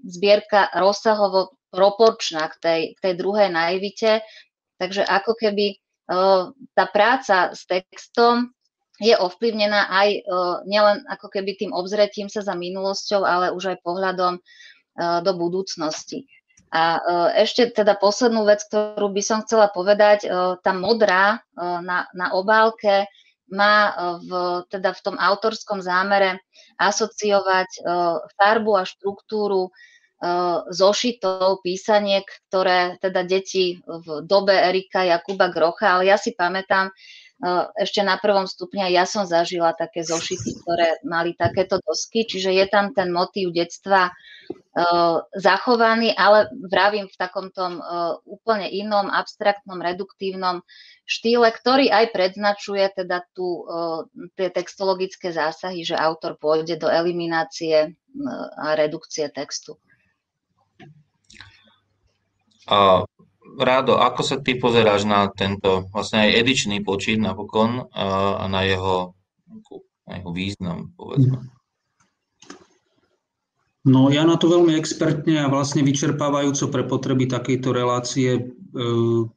[0.08, 4.24] zbierka rozsahovo proporčná k tej, k tej druhej naivite.
[4.80, 5.76] Takže ako keby
[6.72, 8.55] tá práca s textom
[9.02, 10.10] je ovplyvnená aj
[10.66, 14.40] nielen ako keby tým obzretím sa za minulosťou, ale už aj pohľadom
[14.96, 16.24] do budúcnosti.
[16.72, 17.00] A
[17.36, 20.28] ešte teda poslednú vec, ktorú by som chcela povedať,
[20.64, 23.08] tá modrá na, na obálke
[23.52, 23.94] má
[24.24, 24.32] v,
[24.72, 26.42] teda v tom autorskom zámere
[26.80, 27.84] asociovať
[28.36, 29.72] farbu a štruktúru
[30.72, 36.90] zošitov, písaniek, ktoré teda deti v dobe Erika Jakuba Grocha, ale ja si pamätám,
[37.76, 42.66] ešte na prvom stupni ja som zažila také zošity, ktoré mali takéto dosky, čiže je
[42.72, 44.16] tam ten motív detstva
[45.36, 47.84] zachovaný, ale vravím v takom tom
[48.24, 50.64] úplne inom, abstraktnom, reduktívnom
[51.04, 53.68] štýle, ktorý aj predznačuje teda tu
[54.40, 57.94] tie textologické zásahy, že autor pôjde do eliminácie
[58.58, 59.76] a redukcie textu.
[62.66, 63.06] A
[63.56, 69.16] Rádo, ako sa ty pozeráš na tento vlastne aj edičný počít napokon a na jeho,
[70.04, 71.40] na jeho význam, povedzme?
[73.86, 78.42] No ja na to veľmi expertne a vlastne vyčerpávajúco pre potreby takejto relácie e,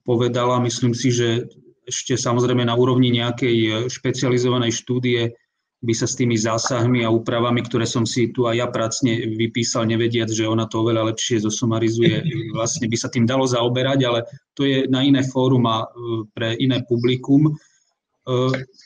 [0.09, 0.57] povedala.
[0.65, 1.53] Myslím si, že
[1.85, 5.37] ešte samozrejme na úrovni nejakej špecializovanej štúdie
[5.79, 9.87] by sa s tými zásahmi a úpravami, ktoré som si tu aj ja pracne vypísal,
[9.87, 12.19] nevediac, že ona to oveľa lepšie zosumarizuje,
[12.57, 14.27] vlastne by sa tým dalo zaoberať, ale
[14.59, 17.47] to je na iné fórum a e, pre iné publikum.
[17.47, 17.53] E,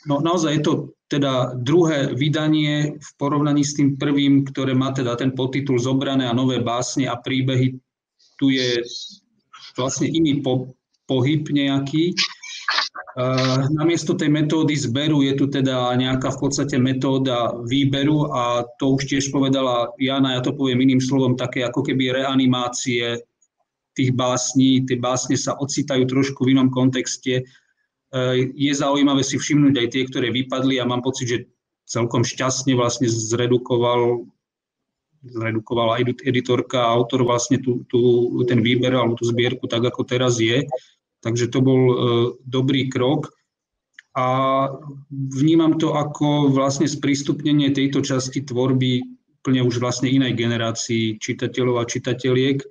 [0.05, 0.73] no naozaj je to
[1.09, 6.33] teda druhé vydanie v porovnaní s tým prvým, ktoré má teda ten podtitul Zobrané a
[6.33, 7.77] nové básne a príbehy.
[8.41, 8.81] Tu je
[9.77, 10.73] vlastne iný po,
[11.05, 12.17] pohyb nejaký.
[13.69, 19.05] Namiesto tej metódy zberu je tu teda nejaká v podstate metóda výberu a to už
[19.05, 23.21] tiež povedala Jana, ja to poviem iným slovom, také ako keby reanimácie
[23.93, 24.81] tých básní.
[24.89, 27.45] Tie básne sa ocitajú trošku v inom kontexte.
[28.57, 31.37] Je zaujímavé si všimnúť aj tie, ktoré vypadli a mám pocit, že
[31.85, 34.25] celkom šťastne vlastne zredukoval
[35.23, 40.35] zredukovala editorka a autor vlastne tú, tú, ten výber alebo tú zbierku tak, ako teraz
[40.35, 40.67] je.
[41.23, 41.95] Takže to bol e,
[42.43, 43.31] dobrý krok.
[44.13, 44.69] A
[45.09, 49.01] vnímam to ako vlastne sprístupnenie tejto časti tvorby
[49.41, 52.61] plne už vlastne inej generácii čitateľov a čitateľiek.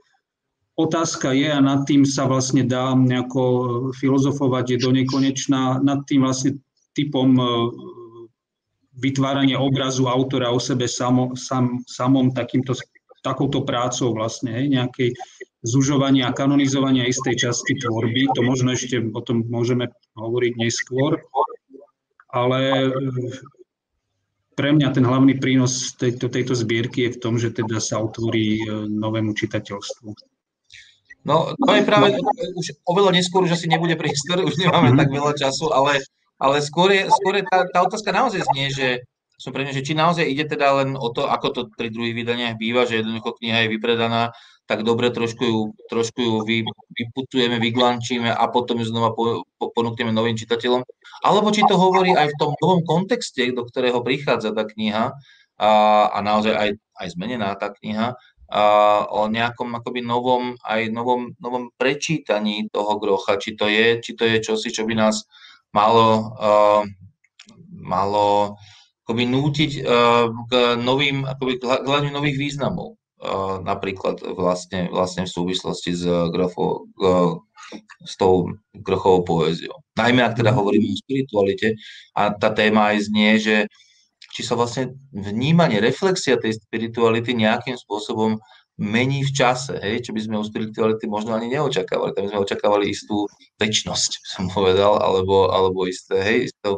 [0.79, 3.43] Otázka je, a nad tým sa vlastne dá nejako
[3.93, 6.63] filozofovať, je do nekonečná, nad tým vlastne
[6.97, 7.45] typom e,
[8.97, 12.73] vytvárania obrazu autora o sebe samo, sam, samom takýmto,
[13.23, 15.15] takouto prácou vlastne, hej, nejakej
[15.63, 18.27] zužovania a kanonizovania istej časti tvorby.
[18.35, 21.23] To možno ešte o tom môžeme hovoriť neskôr,
[22.35, 22.91] ale
[24.53, 28.61] pre mňa ten hlavný prínos tejto, tejto zbierky je v tom, že teda sa otvorí
[28.61, 30.13] e, novému čitateľstvu.
[31.23, 32.19] No, to je práve
[32.59, 35.01] už oveľa neskôr, že asi nebude priestor, už nemáme mm-hmm.
[35.01, 36.03] tak veľa času, ale,
[36.37, 38.87] ale skôr je, skôr je tá, tá otázka naozaj znie, že
[39.43, 42.55] som pre že či naozaj ide teda len o to, ako to pri druhých vydaniach
[42.55, 44.31] býva, že jednoducho kniha je vypredaná
[44.67, 46.65] tak dobre trošku ju, trošku ju vy,
[46.97, 50.87] vyputujeme, vyglančíme a potom ju znova po, po, ponúkneme novým čitateľom.
[51.27, 55.13] Alebo či to hovorí aj v tom novom kontexte, do ktorého prichádza tá kniha
[55.59, 55.71] a,
[56.09, 58.63] a naozaj aj, aj zmenená tá kniha, a,
[59.11, 64.25] o nejakom akoby novom, aj novom, novom prečítaní toho grocha, či to je, či to
[64.25, 65.27] je čosi, čo by nás
[65.75, 66.83] malo, uh,
[67.77, 68.57] malo
[69.03, 72.99] akoby nútiť uh, k novým, akoby k hľadaniu nových významov
[73.63, 76.03] napríklad vlastne, vlastne v súvislosti s,
[76.35, 76.91] grofo,
[78.03, 79.79] s tou grochovou poéziou.
[79.95, 80.59] Najmä ak teda mhm.
[80.59, 81.79] hovoríme o spiritualite
[82.19, 83.57] a tá téma aj znie, že
[84.33, 88.41] či sa vlastne vnímanie, reflexia tej spirituality nejakým spôsobom
[88.81, 92.17] mení v čase, hej, čo by sme u spirituality možno ani neočakávali.
[92.17, 93.29] Tam sme očakávali istú
[93.61, 96.71] väčnosť, som povedal, alebo, alebo isté, hej, istú,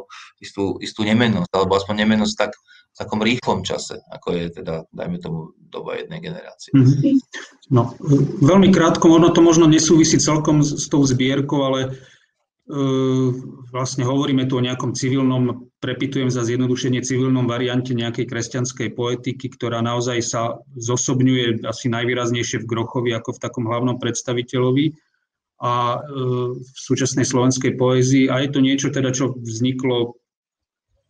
[0.43, 2.51] istú, istú nemennosť, alebo aspoň nemennosť tak,
[2.95, 6.71] v takom rýchlom čase, ako je teda, dajme tomu, doba jednej generácie.
[6.71, 7.19] Mm-hmm.
[7.75, 7.91] No,
[8.39, 11.99] veľmi krátko, možno to možno nesúvisí celkom s, s tou zbierkou, ale
[12.65, 19.85] vlastne hovoríme tu o nejakom civilnom, prepitujem za zjednodušenie, civilnom variante nejakej kresťanskej poetiky, ktorá
[19.85, 20.41] naozaj sa
[20.73, 24.97] zosobňuje asi najvýraznejšie v Grochovi ako v takom hlavnom predstaviteľovi
[25.61, 25.97] a e,
[26.57, 28.33] v súčasnej slovenskej poézii.
[28.33, 30.17] A je to niečo teda, čo vzniklo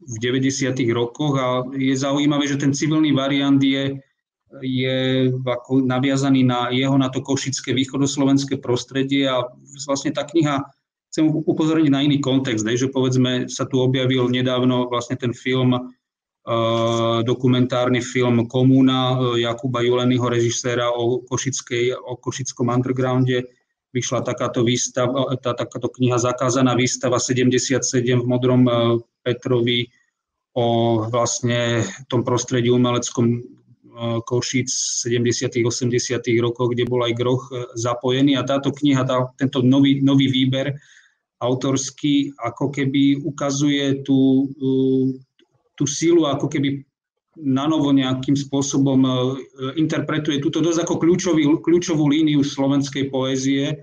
[0.04, 0.76] v 90.
[0.92, 3.96] rokoch a je zaujímavé, že ten civilný variant je,
[4.60, 4.98] je
[5.32, 9.48] ako naviazaný na jeho, na to košické východoslovenské prostredie a
[9.88, 10.68] vlastne tá kniha,
[11.16, 17.24] chcem upozorniť na iný kontext, že povedzme sa tu objavil nedávno vlastne ten film, uh,
[17.24, 23.48] dokumentárny film Komúna uh, Jakuba Juleného režiséra o, košickej, o košickom undergrounde,
[23.96, 28.68] vyšla takáto výstava, tá, takáto kniha Zakázaná výstava 77 v Modrom
[29.24, 29.88] Petrovi
[30.52, 33.40] o vlastne tom prostredí umeleckom e,
[34.28, 34.68] Košíc
[35.08, 35.64] 70.
[35.64, 36.20] 80.
[36.44, 40.76] rokov, kde bol aj Groch e, zapojený a táto kniha, tá, tento nový, nový výber
[41.46, 44.74] autorský ako keby ukazuje tú, e,
[45.78, 46.82] tú sílu, ako keby
[47.36, 49.04] na novo nejakým spôsobom
[49.76, 53.76] interpretuje túto dosť ako kľúčový, kľúčovú líniu slovenskej poézie,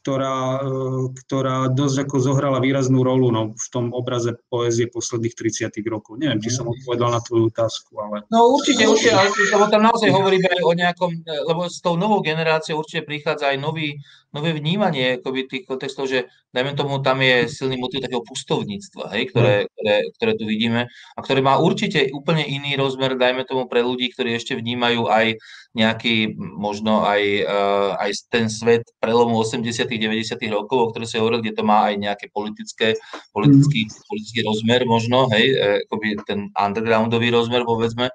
[0.00, 5.76] ktorá, e, ktorá dosť ako zohrala výraznú rolu no, v tom obraze poézie posledných 30
[5.92, 6.16] rokov.
[6.16, 8.24] Neviem, či som odpovedal na tvoju otázku, ale...
[8.32, 12.24] No určite, určite, ale lebo tam naozaj hovoríme aj o nejakom, lebo s tou novou
[12.24, 14.00] generáciou určite prichádza aj nový,
[14.32, 19.28] nové vnímanie akoby tých kontextov, že dajme tomu, tam je silný motiv takého pustovníctva, hej,
[19.30, 23.84] ktoré, ktoré, ktoré tu vidíme a ktoré má určite úplne iný rozmer, dajme tomu pre
[23.84, 25.36] ľudí, ktorí ešte vnímajú aj
[25.70, 31.46] nejaký, možno aj, uh, aj ten svet prelomu 80 90 rokov, o ktoré sa hovoril,
[31.46, 32.98] kde to má aj nejaké politické,
[33.30, 34.02] politický, mm.
[34.10, 38.10] politický rozmer možno, hej, e, akoby ten undergroundový rozmer, povedzme.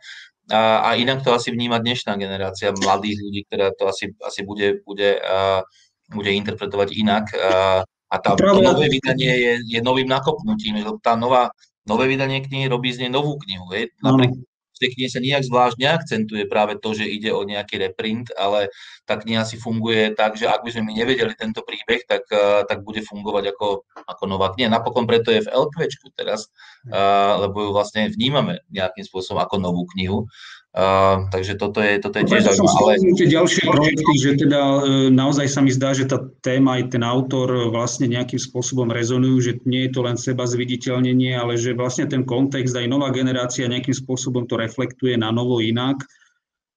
[0.52, 4.84] A, a inak to asi vníma dnešná generácia mladých ľudí, ktorá to asi, asi bude,
[4.84, 5.64] bude, uh,
[6.12, 7.26] bude interpretovať inak.
[7.34, 7.82] Uh,
[8.12, 11.50] a tá, to nové vydanie je, je novým nakopnutím, lebo tá nová,
[11.88, 13.66] nové vydanie knihy robí z nej novú knihu.
[13.74, 13.96] Hej.
[14.04, 14.44] Napríklad,
[14.76, 18.68] v tej knihe sa nijak zvlášť neakcentuje práve to, že ide o nejaký reprint, ale
[19.08, 22.68] tá kniha si funguje tak, že ak by sme my nevedeli tento príbeh, tak, uh,
[22.68, 24.68] tak bude fungovať ako, ako nová kniha.
[24.68, 26.52] Napokon preto je v LQčku teraz,
[26.92, 30.28] uh, lebo ju vlastne vnímame nejakým spôsobom ako novú knihu.
[30.76, 33.00] Uh, takže toto je, toto je tiež zaujímavé.
[33.00, 33.16] Ale...
[33.16, 37.00] tie ďalšie projekty, že teda e, naozaj sa mi zdá, že tá téma aj ten
[37.00, 42.12] autor vlastne nejakým spôsobom rezonujú, že nie je to len seba zviditeľnenie, ale že vlastne
[42.12, 45.96] ten kontext aj nová generácia nejakým spôsobom to reflektuje na novo inak.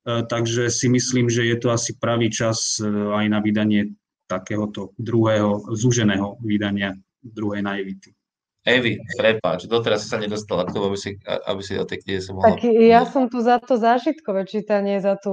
[0.07, 3.99] Uh, takže si myslím, že je to asi pravý čas aj na vydanie
[4.31, 8.18] takéhoto druhého, zúženého vydania druhej naivity.
[8.69, 12.37] Evi, prepáč, doteraz sa nedostala k tomu, aby si, aby si o tej knihe sa
[12.37, 12.53] mohla...
[12.53, 15.33] Tak ja som tu za to zážitkové čítanie, za tú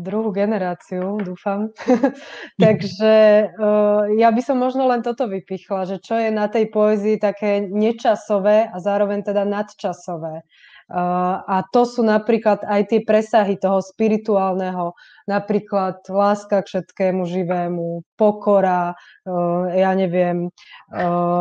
[0.00, 1.68] druhú generáciu, dúfam.
[2.64, 3.14] Takže
[3.52, 7.60] uh, ja by som možno len toto vypichla, že čo je na tej poezii také
[7.60, 10.42] nečasové a zároveň teda nadčasové.
[10.92, 14.92] A to sú napríklad aj tie presahy toho spirituálneho,
[15.24, 18.92] napríklad láska k všetkému živému, pokora,
[19.72, 20.52] ja neviem,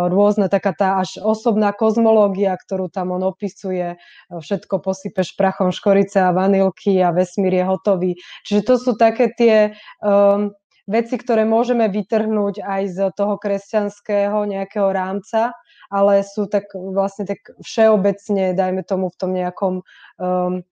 [0.08, 4.00] rôzna taká tá až osobná kozmológia, ktorú tam on opisuje,
[4.32, 8.12] všetko posypeš prachom škorice a vanilky a vesmír je hotový.
[8.48, 10.56] Čiže to sú také tie um,
[10.89, 15.55] veci, ktoré môžeme vytrhnúť aj z toho kresťanského nejakého rámca
[15.93, 19.73] ale sú tak vlastne tak všeobecne, dajme tomu v tom nejakom
[20.17, 20.65] um,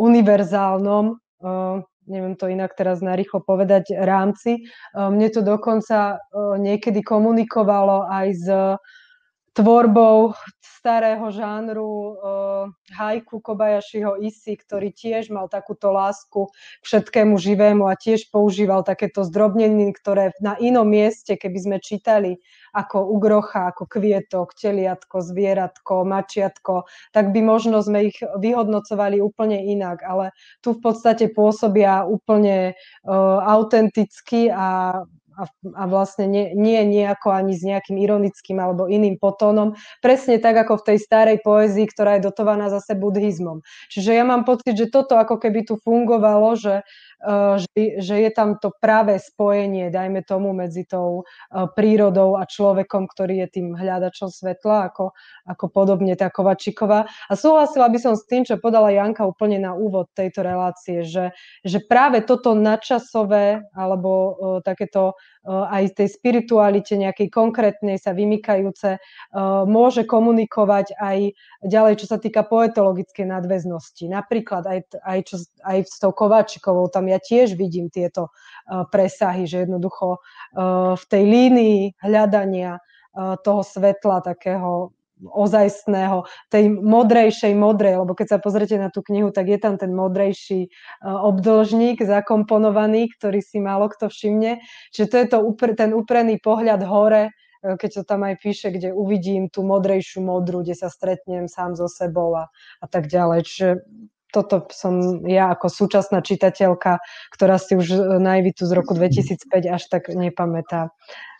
[0.00, 1.76] univerzálnom, um,
[2.08, 4.64] neviem to inak teraz narýchlo povedať, rámci.
[4.96, 8.46] Um, mne to dokonca um, niekedy komunikovalo aj s
[9.52, 10.32] tvorbou
[10.82, 12.12] starého žánru uh,
[12.90, 19.22] haiku Kobayashiho Isi, ktorý tiež mal takúto lásku k všetkému živému a tiež používal takéto
[19.22, 22.42] zdrobneniny, ktoré na inom mieste, keby sme čítali
[22.74, 30.02] ako ugrocha, ako kvietok, teliatko, zvieratko, mačiatko, tak by možno sme ich vyhodnocovali úplne inak,
[30.02, 30.34] ale
[30.66, 32.74] tu v podstate pôsobia úplne
[33.06, 34.98] uh, autenticky a
[35.36, 35.44] a,
[35.76, 39.74] a vlastne nie, nie nejako ani s nejakým ironickým alebo iným potónom,
[40.04, 43.64] presne tak ako v tej starej poézii, ktorá je dotovaná zase buddhizmom.
[43.88, 46.84] Čiže ja mám pocit, že toto ako keby tu fungovalo, že
[47.56, 51.22] že, že je tam to práve spojenie, dajme tomu, medzi tou
[51.78, 55.14] prírodou a človekom, ktorý je tým hľadačom svetla, ako,
[55.46, 57.06] ako podobne tá Kovačiková.
[57.30, 61.30] A súhlasila by som s tým, čo podala Janka úplne na úvod tejto relácie, že,
[61.62, 64.10] že práve toto nadčasové, alebo
[64.66, 65.14] takéto
[65.46, 69.02] aj tej spiritualite nejakej konkrétnej sa vymykajúce,
[69.66, 71.34] môže komunikovať aj
[71.66, 74.06] ďalej, čo sa týka poetologickej nadväznosti.
[74.06, 78.32] Napríklad aj, aj, čo, aj s tou Kováčikovou, tam ja tiež vidím tieto
[78.88, 80.18] presahy, že jednoducho
[80.96, 82.80] v tej línii hľadania
[83.44, 89.46] toho svetla takého ozajstného, tej modrejšej modrej, lebo keď sa pozrete na tú knihu, tak
[89.46, 90.66] je tam ten modrejší
[91.06, 94.58] obdĺžnik zakomponovaný, ktorý si málo kto všimne.
[94.90, 95.38] Čiže to je to,
[95.78, 97.30] ten uprený pohľad hore,
[97.62, 101.86] keď to tam aj píše, kde uvidím tú modrejšiu modru, kde sa stretnem sám so
[101.86, 102.50] sebou a,
[102.82, 103.46] a tak ďalej.
[103.46, 103.68] Čiže
[104.32, 106.98] toto som ja ako súčasná čitateľka,
[107.36, 110.88] ktorá si už najvitu z roku 2005 až tak nepamätá.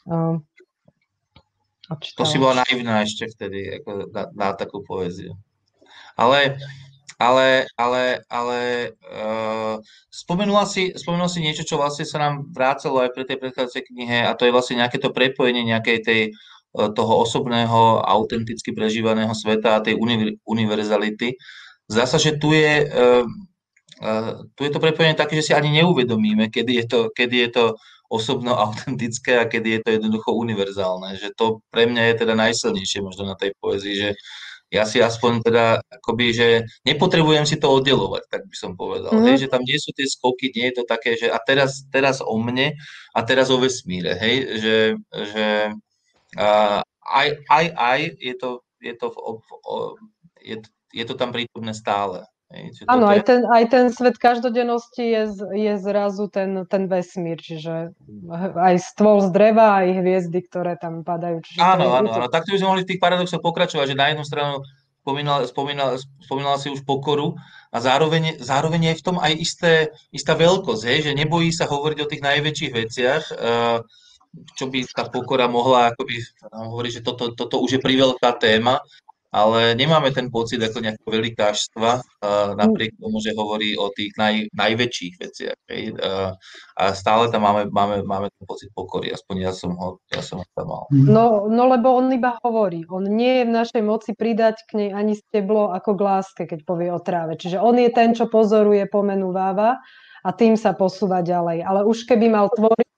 [0.04, 0.44] Uh,
[2.16, 5.36] to si bola naivná ešte vtedy, ako na, na takú poéziu.
[6.16, 6.56] Ale,
[7.16, 8.58] ale, ale, ale
[9.08, 9.76] uh,
[10.08, 14.18] spomenula, si, spomenula si niečo, čo vlastne sa nám vrácalo aj pri tej predchádzajúcej knihe
[14.24, 16.20] a to je vlastne nejaké to prepojenie nejakej tej,
[16.76, 21.36] uh, toho osobného, autenticky prežívaného sveta a tej univer, univerzality.
[21.36, 21.60] Zdá
[21.92, 23.24] sa, že tu je, uh,
[24.00, 27.50] uh, tu je to prepojenie také, že si ani neuvedomíme, kedy je to, kedy je
[27.52, 27.64] to
[28.12, 31.16] osobno autentické a kedy je to jednoducho univerzálne.
[31.16, 34.10] Že to pre mňa je teda najsilnejšie možno na tej poezii, že
[34.72, 36.48] ja si aspoň teda akoby, že
[36.88, 39.12] nepotrebujem si to oddelovať, tak by som povedal.
[39.12, 39.28] Mm.
[39.28, 42.24] Hej, že tam nie sú tie skoky, nie je to také, že a teraz, teraz
[42.24, 42.72] o mne
[43.12, 44.76] a teraz o vesmíre, hej, že,
[45.12, 45.46] že
[46.40, 49.48] a, aj, aj, aj je to, je to, v, v,
[50.40, 50.56] je,
[50.92, 52.28] je to tam prítomné stále.
[52.84, 55.24] Áno, aj, ten, aj ten svet každodennosti je,
[55.56, 57.96] je zrazu ten, ten vesmír, čiže
[58.60, 61.40] aj stôl z dreva, aj hviezdy, ktoré tam padajú.
[61.40, 64.24] Čiže áno, áno, áno, takto by sme mohli v tých paradoxoch pokračovať, že na jednu
[64.28, 64.60] stranu
[65.00, 67.40] spomínala, spomínala, spomínala si už pokoru
[67.72, 69.72] a zároveň, zároveň je v tom aj isté,
[70.12, 73.80] istá veľkosť, hej, že nebojí sa hovoriť o tých najväčších veciach, uh,
[74.56, 76.20] čo by tá pokora mohla akoby
[76.52, 78.80] hovoriť, že toto, toto už je priveľká téma,
[79.32, 82.04] ale nemáme ten pocit ako nejakého velikáštva,
[82.52, 85.58] napriek tomu, že hovorí o tých naj, najväčších veciach.
[85.72, 85.96] Hej?
[86.76, 90.44] A stále tam máme, máme, máme ten pocit pokory, aspoň ja som ho, ja som
[90.44, 90.84] ho tam mal.
[90.92, 91.08] Mhm.
[91.08, 94.90] No, no lebo on iba hovorí, on nie je v našej moci pridať k nej
[94.92, 97.40] ani steblo ako k láske, keď povie o tráve.
[97.40, 99.80] Čiže on je ten, čo pozoruje, pomenúváva
[100.22, 101.64] a tým sa posúva ďalej.
[101.64, 102.88] Ale už keby mal tvoriť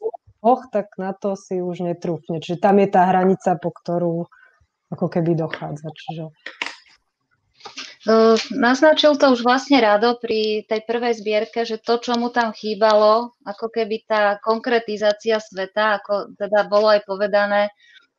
[0.44, 2.36] Boh, tak na to si už netrúfne.
[2.36, 4.28] Čiže tam je tá hranica, po ktorú
[4.94, 5.90] ako keby dochádza.
[5.90, 6.24] Čiže...
[8.52, 13.32] Naznačil to už vlastne Rado pri tej prvej zbierke, že to, čo mu tam chýbalo,
[13.48, 17.72] ako keby tá konkretizácia sveta, ako teda bolo aj povedané,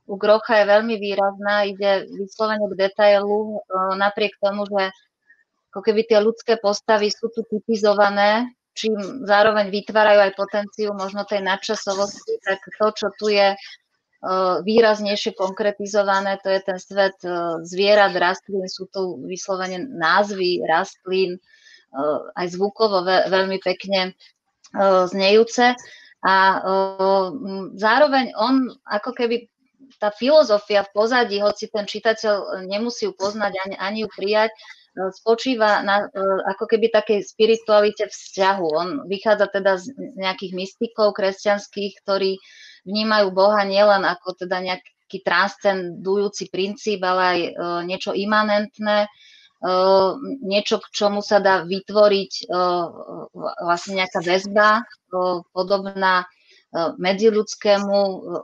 [0.10, 3.62] u Grocha je veľmi výrazná, ide vyslovene k detailu,
[3.98, 4.90] napriek tomu, že
[5.70, 11.46] ako keby tie ľudské postavy sú tu typizované, čím zároveň vytvárajú aj potenciu možno tej
[11.46, 13.54] nadčasovosti, tak to, čo tu je
[14.66, 17.14] výraznejšie konkretizované, to je ten svet
[17.62, 21.38] zvierat, rastlín, sú tu vyslovene názvy rastlín,
[22.34, 24.18] aj zvukovo veľmi pekne
[25.14, 25.78] znejúce.
[26.26, 26.36] A
[27.78, 29.46] zároveň on ako keby
[30.02, 34.50] tá filozofia v pozadí, hoci ten čitateľ nemusí ju poznať ani, ani ju prijať,
[34.96, 36.08] spočíva na
[36.56, 38.66] ako keby takej spiritualite vzťahu.
[38.74, 42.42] On vychádza teda z nejakých mystikov kresťanských, ktorí
[42.86, 47.52] vnímajú Boha nielen ako teda nejaký transcendujúci princíp, ale aj e,
[47.90, 49.10] niečo imanentné, e,
[50.46, 52.44] niečo, k čomu sa dá vytvoriť e,
[53.66, 54.86] vlastne nejaká väzba
[55.52, 56.30] podobná
[56.76, 58.00] medziludskému,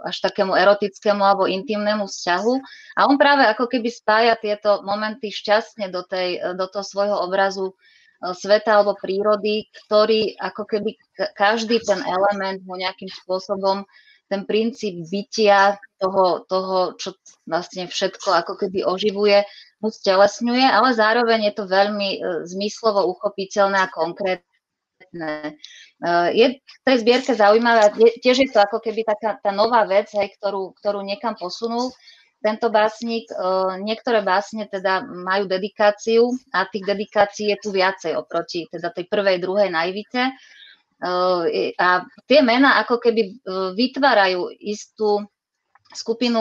[0.08, 2.54] až takému erotickému alebo intimnému vzťahu.
[2.96, 7.76] A on práve ako keby spája tieto momenty šťastne do, tej, do toho svojho obrazu
[8.22, 10.96] sveta alebo prírody, ktorý ako keby
[11.36, 13.84] každý ten element mu nejakým spôsobom
[14.32, 19.44] ten princíp bytia toho, toho, čo vlastne všetko ako keby oživuje,
[19.84, 25.60] mu stelesňuje, ale zároveň je to veľmi uh, zmyslovo uchopiteľné a konkrétne.
[26.00, 27.92] Uh, je v tej zbierke zaujímavé,
[28.24, 31.92] tiež je to ako keby taká tá nová vec, hej, ktorú, ktorú niekam posunul,
[32.42, 33.38] tento básnik, e,
[33.86, 39.38] niektoré básne teda majú dedikáciu a tých dedikácií je tu viacej oproti teda tej prvej,
[39.38, 40.34] druhej najvite.
[41.02, 43.42] A tie mená ako keby
[43.74, 45.26] vytvárajú istú
[45.92, 46.40] skupinu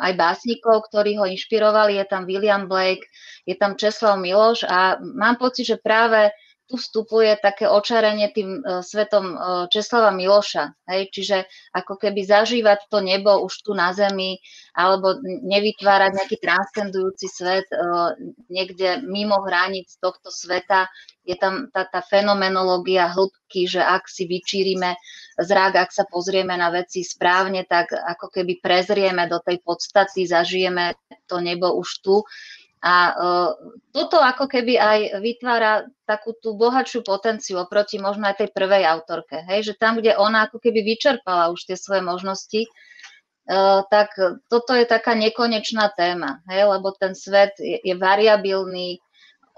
[0.00, 2.00] aj básnikov, ktorí ho inšpirovali.
[2.00, 3.04] Je tam William Blake,
[3.44, 6.32] je tam Česlav Miloš a mám pocit, že práve
[6.70, 10.70] tu vstupuje také očarenie tým uh, svetom uh, Česlava Miloša.
[10.86, 11.10] Hej?
[11.10, 11.36] Čiže
[11.74, 14.38] ako keby zažívať to nebo už tu na zemi,
[14.78, 18.14] alebo nevytvárať nejaký transcendujúci svet uh,
[18.46, 20.86] niekde mimo hraníc tohto sveta.
[21.26, 24.94] Je tam tá, tá fenomenológia hĺbky, že ak si vyčírime
[25.42, 30.94] zrak, ak sa pozrieme na veci správne, tak ako keby prezrieme do tej podstaty, zažijeme
[31.26, 32.22] to nebo už tu.
[32.80, 33.50] A uh,
[33.92, 39.44] toto ako keby aj vytvára takú tú bohatšiu potenciu oproti možno aj tej prvej autorke.
[39.44, 39.72] Hej?
[39.72, 44.16] Že tam, kde ona ako keby vyčerpala už tie svoje možnosti, uh, tak
[44.48, 46.64] toto je taká nekonečná téma, hej?
[46.72, 48.96] lebo ten svet je, je variabilný,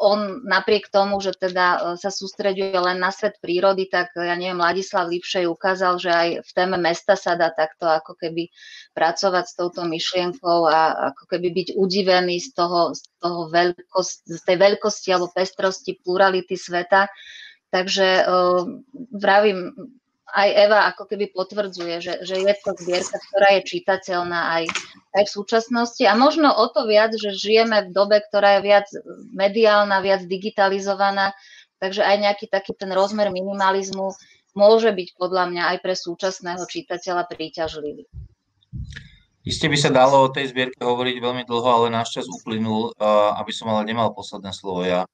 [0.03, 4.59] on napriek tomu, že teda e, sa sústreďuje len na svet prírody, tak ja neviem,
[4.59, 8.51] Ladislav Lipšej ukázal, že aj v téme mesta sa dá takto ako keby
[8.99, 14.41] pracovať s touto myšlienkou a ako keby byť udivený z, toho, z, toho veľkost, z
[14.43, 17.07] tej veľkosti alebo pestrosti, plurality sveta.
[17.73, 18.69] Takže uh,
[19.17, 19.73] vravím,
[20.33, 24.65] aj Eva ako keby potvrdzuje, že, že je to zbierka, ktorá je čitateľná aj,
[25.13, 28.89] aj v súčasnosti a možno o to viac, že žijeme v dobe, ktorá je viac
[29.37, 31.37] mediálna, viac digitalizovaná,
[31.77, 34.17] takže aj nejaký taký ten rozmer minimalizmu
[34.57, 38.09] môže byť podľa mňa aj pre súčasného čitateľa príťažlivý.
[39.43, 42.95] Isté by sa dalo o tej zbierke hovoriť veľmi dlho, ale náš čas uplynul,
[43.37, 45.05] aby som ale nemal posledné slovo ja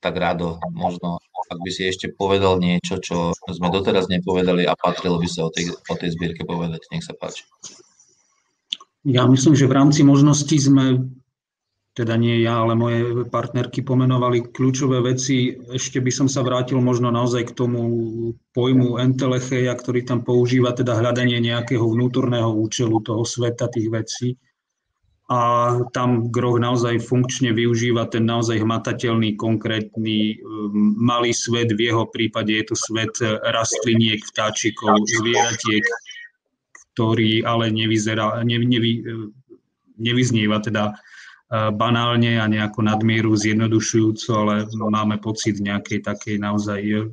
[0.00, 1.18] tak rado možno,
[1.50, 5.50] ak by si ešte povedal niečo, čo sme doteraz nepovedali a patrilo by sa o
[5.50, 6.84] tej, o tej zbierke povedať.
[6.92, 7.46] Nech sa páči.
[9.06, 11.06] Ja myslím, že v rámci možností sme,
[11.94, 15.54] teda nie ja, ale moje partnerky pomenovali kľúčové veci.
[15.54, 17.82] Ešte by som sa vrátil možno naozaj k tomu
[18.50, 24.28] pojmu entelecheia, ktorý tam používa, teda hľadanie nejakého vnútorného účelu toho sveta, tých vecí
[25.26, 25.38] a
[25.90, 31.74] tam Groh naozaj funkčne využíva ten naozaj hmatateľný, konkrétny um, malý svet.
[31.74, 33.10] V jeho prípade je to svet
[33.42, 35.82] rastliniek, vtáčikov, zvieratiek,
[36.94, 39.02] ktorý ale nevyzerá, ne, nevy,
[39.98, 47.10] nevyznieva teda uh, banálne a nejako nadmieru zjednodušujúco, ale máme pocit nejakej takej naozaj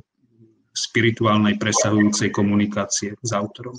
[0.74, 3.78] spirituálnej presahujúcej komunikácie s autorom.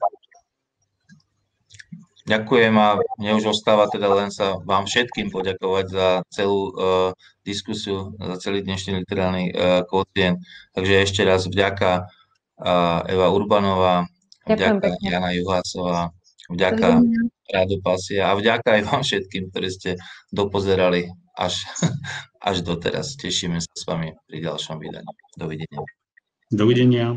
[2.25, 7.13] Ďakujem a mne už ostáva teda len sa vám všetkým poďakovať za celú uh,
[7.45, 10.41] diskusiu, za celý dnešný literárny uh, kvotient.
[10.73, 14.09] Takže ešte raz vďaka uh, Eva Urbanová,
[14.49, 16.09] vďaka Jana Juhásová,
[16.49, 17.05] vďaka
[17.45, 19.91] Rádu Pasia a vďaka aj vám všetkým, ktorí ste
[20.33, 21.05] dopozerali
[21.37, 21.61] až,
[22.49, 23.21] až doteraz.
[23.21, 25.13] Tešíme sa s vami pri ďalšom vydaní.
[25.37, 25.77] Dovidenia.
[26.49, 27.07] Dovidenia.